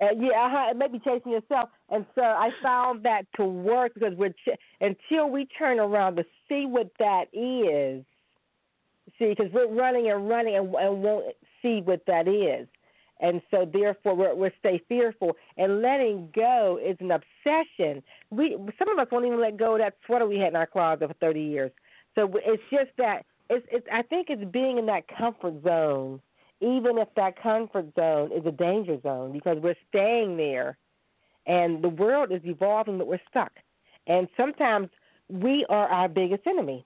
Uh, 0.00 0.06
yeah, 0.18 0.46
uh-huh, 0.46 0.70
it 0.70 0.76
may 0.76 0.88
be 0.88 0.98
chasing 0.98 1.30
yourself, 1.30 1.68
and 1.90 2.04
so 2.16 2.22
I 2.22 2.50
found 2.60 3.04
that 3.04 3.22
to 3.36 3.44
work 3.44 3.94
because 3.94 4.14
we're 4.16 4.30
ch- 4.30 4.58
until 4.80 5.30
we 5.30 5.46
turn 5.56 5.78
around 5.78 6.16
to 6.16 6.24
see 6.48 6.66
what 6.66 6.90
that 6.98 7.26
is. 7.32 8.04
See, 9.18 9.28
because 9.28 9.52
we're 9.52 9.72
running 9.72 10.10
and 10.10 10.28
running 10.28 10.56
and, 10.56 10.74
and 10.74 11.02
won't 11.02 11.26
see 11.60 11.82
what 11.84 12.02
that 12.06 12.26
is, 12.26 12.66
and 13.20 13.40
so 13.50 13.68
therefore 13.70 14.16
we're, 14.16 14.34
we're 14.34 14.52
stay 14.58 14.82
fearful. 14.88 15.36
And 15.56 15.82
letting 15.82 16.30
go 16.34 16.80
is 16.84 16.96
an 16.98 17.12
obsession. 17.12 18.02
We 18.30 18.56
some 18.78 18.88
of 18.88 18.98
us 18.98 19.06
won't 19.12 19.26
even 19.26 19.40
let 19.40 19.56
go 19.56 19.74
of 19.74 19.80
that 19.80 19.94
sweater 20.06 20.26
we 20.26 20.38
had 20.38 20.48
in 20.48 20.56
our 20.56 20.66
closet 20.66 21.06
for 21.06 21.14
thirty 21.14 21.42
years. 21.42 21.70
So 22.14 22.30
it's 22.44 22.62
just 22.70 22.90
that 22.98 23.24
it's, 23.50 23.66
it's 23.70 23.86
I 23.92 24.02
think 24.02 24.28
it's 24.30 24.44
being 24.50 24.78
in 24.78 24.86
that 24.86 25.04
comfort 25.08 25.62
zone, 25.62 26.20
even 26.60 26.98
if 26.98 27.08
that 27.16 27.40
comfort 27.42 27.86
zone 27.94 28.30
is 28.32 28.44
a 28.46 28.52
danger 28.52 28.98
zone, 29.02 29.32
because 29.32 29.58
we're 29.60 29.76
staying 29.88 30.36
there, 30.36 30.76
and 31.46 31.82
the 31.82 31.88
world 31.88 32.32
is 32.32 32.40
evolving, 32.44 32.98
but 32.98 33.06
we're 33.06 33.20
stuck, 33.28 33.52
and 34.06 34.28
sometimes 34.36 34.88
we 35.28 35.66
are 35.68 35.88
our 35.88 36.08
biggest 36.08 36.46
enemy. 36.46 36.84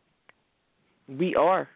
We 1.09 1.35
are. 1.35 1.69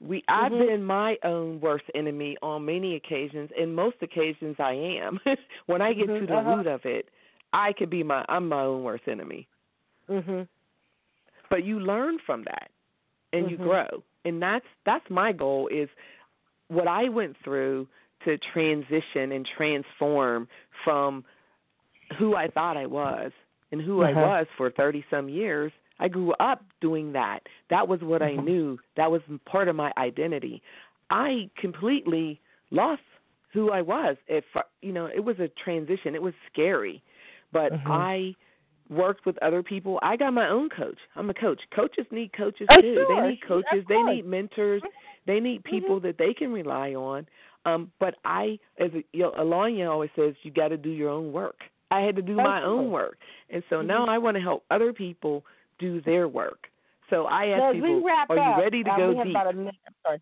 We 0.00 0.22
I've 0.28 0.52
mm-hmm. 0.52 0.66
been 0.66 0.84
my 0.84 1.16
own 1.24 1.60
worst 1.60 1.84
enemy 1.94 2.36
on 2.42 2.64
many 2.64 2.96
occasions. 2.96 3.50
and 3.58 3.74
most 3.74 3.96
occasions, 4.02 4.56
I 4.58 4.72
am. 4.72 5.18
when 5.66 5.80
I 5.80 5.92
get 5.94 6.08
mm-hmm. 6.08 6.26
to 6.26 6.26
the 6.26 6.38
uh-huh. 6.38 6.56
root 6.56 6.66
of 6.66 6.80
it, 6.84 7.08
I 7.52 7.72
could 7.72 7.90
be 7.90 8.02
my 8.02 8.24
I'm 8.28 8.48
my 8.48 8.62
own 8.62 8.82
worst 8.82 9.04
enemy. 9.08 9.48
Mhm. 10.08 10.46
But 11.48 11.64
you 11.64 11.80
learn 11.80 12.18
from 12.26 12.44
that, 12.44 12.70
and 13.32 13.46
mm-hmm. 13.46 13.50
you 13.50 13.56
grow 13.56 14.02
and 14.26 14.42
that's 14.42 14.66
that's 14.84 15.04
my 15.08 15.32
goal 15.32 15.68
is 15.68 15.88
what 16.68 16.88
I 16.88 17.08
went 17.08 17.36
through 17.42 17.86
to 18.24 18.36
transition 18.52 19.32
and 19.32 19.46
transform 19.56 20.48
from 20.84 21.24
who 22.18 22.34
I 22.34 22.48
thought 22.48 22.76
I 22.76 22.86
was 22.86 23.30
and 23.72 23.80
who 23.80 24.02
uh-huh. 24.02 24.18
I 24.18 24.22
was 24.22 24.46
for 24.56 24.70
30 24.70 25.04
some 25.10 25.28
years. 25.28 25.72
I 25.98 26.08
grew 26.08 26.32
up 26.34 26.62
doing 26.80 27.12
that. 27.12 27.40
That 27.70 27.88
was 27.88 28.00
what 28.02 28.20
uh-huh. 28.20 28.32
I 28.32 28.42
knew. 28.42 28.78
That 28.96 29.10
was 29.10 29.22
part 29.46 29.68
of 29.68 29.76
my 29.76 29.92
identity. 29.96 30.60
I 31.08 31.48
completely 31.58 32.40
lost 32.70 33.02
who 33.52 33.70
I 33.70 33.80
was. 33.80 34.16
If 34.26 34.44
you 34.82 34.92
know, 34.92 35.06
it 35.06 35.24
was 35.24 35.38
a 35.38 35.48
transition. 35.62 36.14
It 36.14 36.22
was 36.22 36.34
scary, 36.52 37.02
but 37.52 37.72
uh-huh. 37.72 37.92
I 37.92 38.34
worked 38.88 39.26
with 39.26 39.36
other 39.42 39.62
people. 39.62 39.98
I 40.02 40.16
got 40.16 40.32
my 40.32 40.48
own 40.48 40.68
coach. 40.68 40.98
I'm 41.16 41.28
a 41.30 41.34
coach. 41.34 41.60
Coaches 41.74 42.06
need 42.10 42.32
coaches 42.32 42.66
oh, 42.70 42.80
too. 42.80 42.94
Sure. 42.94 43.22
They 43.22 43.28
need 43.28 43.40
coaches. 43.46 43.84
They 43.88 44.02
need 44.02 44.26
mentors. 44.26 44.82
They 45.26 45.40
need 45.40 45.56
Mm-hmm. 45.56 45.74
people 45.74 45.96
mm-hmm. 45.96 46.06
that 46.06 46.18
they 46.18 46.34
can 46.34 46.52
rely 46.52 46.94
on. 46.94 47.26
Um, 47.64 47.90
but 47.98 48.14
I, 48.24 48.58
as 48.78 48.90
a, 48.94 49.02
you 49.12 49.22
know, 49.22 49.32
Iyanla 49.32 49.90
always 49.90 50.10
says, 50.14 50.34
you 50.42 50.50
got 50.50 50.68
to 50.68 50.76
do 50.76 50.90
your 50.90 51.10
own 51.10 51.32
work. 51.32 51.60
I 51.90 52.00
had 52.00 52.16
to 52.16 52.22
do 52.22 52.34
my 52.34 52.62
own 52.64 52.90
work, 52.90 53.18
and 53.48 53.62
so 53.70 53.76
mm-hmm. 53.76 53.86
now 53.86 54.06
I 54.06 54.18
want 54.18 54.36
to 54.36 54.40
help 54.40 54.64
other 54.72 54.92
people 54.92 55.44
do 55.78 56.00
their 56.02 56.26
work. 56.26 56.66
So 57.10 57.26
I 57.26 57.46
ask 57.46 57.62
so 57.62 57.72
people, 57.74 58.02
are 58.28 58.36
you 58.36 58.62
ready 58.62 58.82
to 58.82 58.90
um, 58.90 58.98
go 58.98 59.24
deep? 59.24 59.32
About 59.32 59.54
a 59.54 59.56
minute. 59.56 59.74
sorry. 60.02 60.20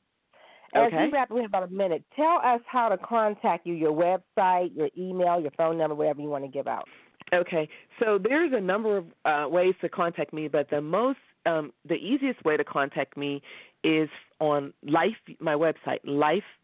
As 0.74 0.88
okay. 0.88 1.06
we 1.06 1.12
wrap, 1.12 1.30
we 1.30 1.40
have 1.40 1.50
about 1.50 1.62
a 1.62 1.68
minute. 1.68 2.02
Tell 2.16 2.40
us 2.44 2.60
how 2.66 2.88
to 2.88 2.98
contact 2.98 3.66
you, 3.66 3.74
your 3.74 3.92
website, 3.92 4.76
your 4.76 4.88
email, 4.98 5.40
your 5.40 5.52
phone 5.56 5.78
number, 5.78 5.94
whatever 5.94 6.20
you 6.20 6.28
want 6.28 6.44
to 6.44 6.50
give 6.50 6.66
out. 6.66 6.88
Okay, 7.32 7.68
so 8.00 8.18
there's 8.18 8.52
a 8.52 8.60
number 8.60 8.98
of 8.98 9.06
uh, 9.24 9.48
ways 9.48 9.74
to 9.80 9.88
contact 9.88 10.32
me, 10.32 10.48
but 10.48 10.68
the 10.70 10.80
most, 10.80 11.18
um, 11.46 11.72
the 11.88 11.94
easiest 11.94 12.44
way 12.44 12.56
to 12.56 12.64
contact 12.64 13.16
me 13.16 13.40
is 13.82 14.08
on 14.40 14.72
Life, 14.86 15.16
my 15.40 15.54
website, 15.54 16.00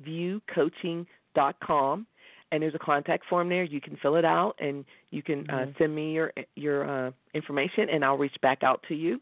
lifeviewcoaching.com, 0.04 2.06
and 2.52 2.62
there's 2.62 2.74
a 2.74 2.78
contact 2.78 3.24
form 3.28 3.48
there. 3.48 3.64
You 3.64 3.80
can 3.80 3.96
fill 4.02 4.16
it 4.16 4.24
out, 4.24 4.54
and 4.58 4.84
you 5.10 5.22
can 5.22 5.48
uh, 5.50 5.54
mm-hmm. 5.54 5.70
send 5.78 5.94
me 5.94 6.12
your 6.12 6.32
your 6.56 7.06
uh, 7.06 7.10
information, 7.34 7.88
and 7.90 8.04
I'll 8.04 8.18
reach 8.18 8.36
back 8.42 8.62
out 8.62 8.84
to 8.88 8.94
you. 8.94 9.20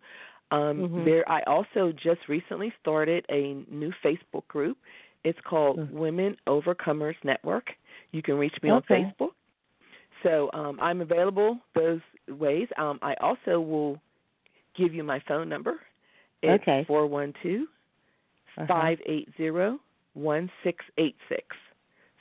Um, 0.50 0.58
mm-hmm. 0.60 1.04
There, 1.04 1.28
I 1.30 1.42
also 1.42 1.92
just 1.92 2.20
recently 2.28 2.72
started 2.80 3.24
a 3.30 3.64
new 3.70 3.92
Facebook 4.04 4.46
group. 4.48 4.78
It's 5.24 5.38
called 5.48 5.78
mm-hmm. 5.78 5.98
Women 5.98 6.36
Overcomers 6.46 7.16
Network. 7.24 7.66
You 8.12 8.22
can 8.22 8.36
reach 8.36 8.54
me 8.62 8.70
okay. 8.72 8.94
on 8.94 9.14
Facebook. 9.18 9.30
So 10.22 10.50
um, 10.52 10.78
I'm 10.80 11.00
available 11.00 11.58
those 11.74 12.00
ways. 12.28 12.68
Um, 12.76 12.98
I 13.02 13.14
also 13.20 13.60
will 13.60 14.00
give 14.76 14.94
you 14.94 15.04
my 15.04 15.20
phone 15.28 15.48
number. 15.48 15.74
It's 16.42 16.62
okay. 16.62 16.84
four 16.86 17.06
one 17.06 17.34
two 17.42 17.66
five 18.66 18.98
eight 19.06 19.28
zero 19.36 19.78
one 20.14 20.50
six 20.64 20.84
eight 20.98 21.16
six. 21.28 21.44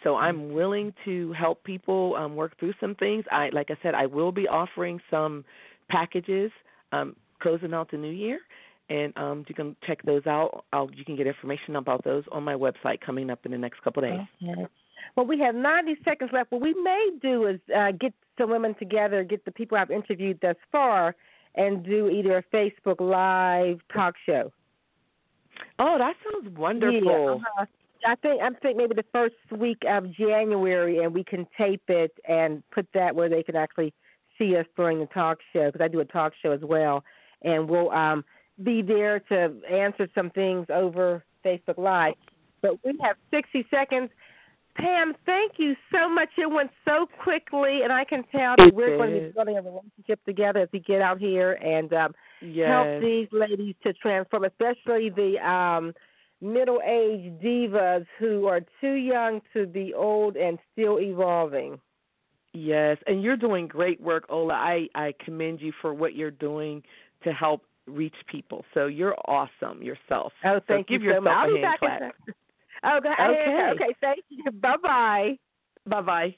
So 0.04 0.16
I'm 0.16 0.54
willing 0.54 0.94
to 1.06 1.34
help 1.34 1.64
people 1.64 2.16
um, 2.16 2.36
work 2.36 2.58
through 2.60 2.74
some 2.80 2.96
things. 2.96 3.26
I 3.32 3.50
like 3.52 3.72
I 3.72 3.78
said, 3.82 3.96
I 3.96 4.06
will 4.06 4.32
be 4.32 4.48
offering 4.48 5.00
some 5.10 5.44
packages 5.90 6.52
um, 6.92 7.16
closing 7.40 7.74
out 7.74 7.92
the 7.92 7.98
new 7.98 8.12
year, 8.12 8.40
and 8.90 9.16
um, 9.18 9.46
you 9.48 9.56
can 9.56 9.76
check 9.86 10.02
those 10.04 10.26
out. 10.26 10.66
I'll, 10.74 10.90
you 10.94 11.06
can 11.06 11.16
get 11.16 11.28
information 11.28 11.76
about 11.76 12.04
those 12.04 12.24
on 12.32 12.44
my 12.44 12.54
website 12.54 13.02
coming 13.02 13.30
up 13.30 13.46
in 13.46 13.52
the 13.52 13.58
next 13.58 13.82
couple 13.82 14.04
of 14.04 14.10
days. 14.10 14.28
Okay. 14.44 14.68
Well, 15.16 15.26
we 15.26 15.40
have 15.40 15.56
90 15.56 15.98
seconds 16.04 16.32
left. 16.34 16.52
What 16.52 16.62
we 16.62 16.74
may 16.74 17.10
do 17.22 17.48
is 17.48 17.60
uh, 17.76 17.92
get 17.92 18.14
some 18.38 18.50
women 18.50 18.76
together, 18.76 19.24
get 19.24 19.46
the 19.46 19.52
people 19.52 19.78
I've 19.78 19.92
interviewed 19.92 20.40
thus 20.42 20.56
far, 20.72 21.16
and 21.56 21.84
do 21.84 22.10
either 22.10 22.38
a 22.38 22.44
Facebook 22.56 23.00
Live 23.00 23.80
talk 23.94 24.16
show. 24.26 24.52
Oh, 25.80 25.98
that 25.98 26.16
sounds 26.24 26.56
wonderful. 26.58 27.02
Yeah, 27.04 27.34
uh-huh. 27.34 27.66
I 28.06 28.16
think 28.16 28.42
I 28.42 28.50
think 28.62 28.78
maybe 28.78 28.94
the 28.94 29.06
first 29.12 29.36
week 29.52 29.80
of 29.88 30.14
January, 30.14 31.04
and 31.04 31.14
we 31.14 31.24
can 31.24 31.48
tape 31.58 31.84
it 31.88 32.12
and 32.28 32.64
put 32.72 32.88
that 32.94 33.16
where 33.16 33.28
they 33.28 33.44
can 33.44 33.56
actually 33.56 33.94
see 34.38 34.56
us 34.56 34.66
during 34.76 35.00
the 35.00 35.08
talk 35.08 35.40
show 35.52 35.72
because 35.72 35.84
I 35.84 35.88
do 35.88 36.00
a 36.00 36.06
talk 36.06 36.34
show 36.42 36.52
as 36.52 36.62
well, 36.62 37.04
and 37.44 37.70
we'll 37.70 37.92
um, 37.92 38.24
be 38.64 38.82
there 38.82 39.20
to 39.20 39.54
answer 39.70 40.08
some 40.16 40.30
things 40.32 40.68
over 40.74 41.24
Facebook 41.46 41.78
Live. 41.78 42.16
But 42.62 42.84
we 42.84 42.98
have 43.02 43.16
60 43.32 43.66
seconds. 43.70 44.10
Pam, 44.76 45.14
thank 45.26 45.54
you 45.58 45.76
so 45.92 46.08
much. 46.08 46.30
It 46.38 46.52
went 46.52 46.70
so 46.86 47.08
quickly, 47.24 47.82
and 47.84 47.92
I 47.92 48.04
can 48.04 48.24
tell 48.32 48.56
that 48.60 48.74
we're 48.74 48.96
going 48.98 49.12
to 49.12 49.20
be 49.28 49.32
building 49.32 49.58
a 49.58 49.62
relationship 49.62 50.24
together 50.26 50.62
as 50.62 50.70
we 50.72 50.80
get 50.80 51.02
out 51.02 51.20
here 51.20 51.54
and 51.54 51.92
um, 51.94 52.14
yes. 52.42 52.70
help 52.70 53.02
these 53.02 53.28
ladies 53.32 53.74
to 53.84 53.94
transform, 53.94 54.44
especially 54.44 55.10
the 55.10 55.38
um, 55.44 55.94
middle-aged 56.42 57.42
divas 57.42 58.06
who 58.20 58.46
are 58.46 58.62
too 58.80 58.94
young 58.94 59.42
to 59.54 59.66
be 59.66 59.96
old 59.96 60.36
and 60.36 60.60
still 60.74 61.00
evolving. 61.00 61.80
Yes, 62.54 62.98
and 63.08 63.22
you're 63.22 63.38
doing 63.38 63.68
great 63.68 64.00
work, 64.00 64.26
Ola. 64.30 64.54
I 64.54 64.88
I 64.96 65.14
commend 65.24 65.62
you 65.62 65.72
for 65.82 65.94
what 65.94 66.16
you're 66.16 66.32
doing 66.32 66.82
to 67.28 67.34
help 67.34 67.64
reach 67.88 68.16
people. 68.30 68.66
So 68.74 68.88
you're 68.88 69.16
awesome 69.26 69.82
yourself. 69.82 70.34
Oh, 70.46 70.60
thank 70.68 70.88
so 70.88 70.94
you 70.94 71.00
give 71.00 71.04
yourself 71.04 71.24
so 71.24 71.30
much. 71.30 71.34
a 71.34 71.38
I'll 71.38 71.50
hand 71.50 71.62
back 71.62 71.80
clap. 71.80 72.16
Okay. 72.86 73.10
Okay. 73.10 73.70
Okay. 73.74 73.96
Thank 74.02 74.24
you. 74.30 74.52
Bye 74.52 74.76
bye. 74.82 75.38
Bye 75.88 76.02
bye. 76.02 76.36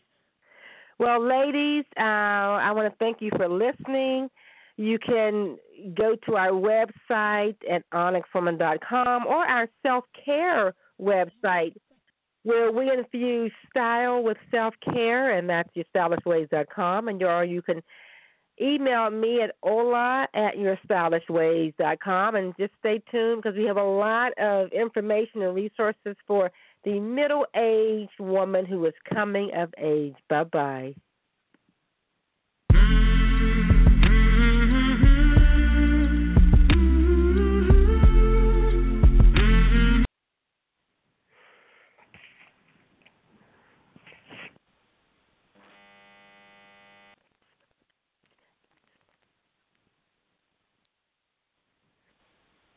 Well, 0.97 1.21
ladies, 1.21 1.83
uh, 1.97 2.01
I 2.01 2.71
want 2.71 2.91
to 2.91 2.97
thank 2.97 3.17
you 3.21 3.29
for 3.35 3.49
listening. 3.49 4.29
You 4.77 4.99
can 4.99 5.57
go 5.95 6.15
to 6.27 6.35
our 6.37 6.51
website 6.51 7.57
at 7.69 7.83
onyxwoman.com 7.93 9.27
or 9.27 9.45
our 9.45 9.67
self 9.83 10.05
care 10.25 10.73
website 11.01 11.73
where 12.43 12.71
we 12.71 12.89
infuse 12.89 13.51
style 13.69 14.23
with 14.23 14.37
self 14.51 14.73
care, 14.93 15.37
and 15.37 15.49
that's 15.49 15.69
yourstylishways.com. 15.75 17.09
And 17.09 17.21
or 17.23 17.43
you 17.43 17.61
can 17.61 17.81
email 18.61 19.09
me 19.09 19.41
at 19.41 19.55
ola 19.63 20.27
at 20.33 20.55
yourstylishways.com 20.55 22.35
and 22.35 22.53
just 22.59 22.73
stay 22.79 23.01
tuned 23.11 23.41
because 23.41 23.57
we 23.57 23.65
have 23.65 23.77
a 23.77 23.83
lot 23.83 24.31
of 24.37 24.71
information 24.71 25.41
and 25.41 25.55
resources 25.55 26.15
for 26.27 26.51
the 26.83 26.99
middle 26.99 27.45
aged 27.55 28.19
woman 28.19 28.65
who 28.65 28.85
is 28.85 28.93
coming 29.13 29.51
of 29.55 29.73
age. 29.77 30.15
Bye 30.29 30.43
bye. 30.45 30.93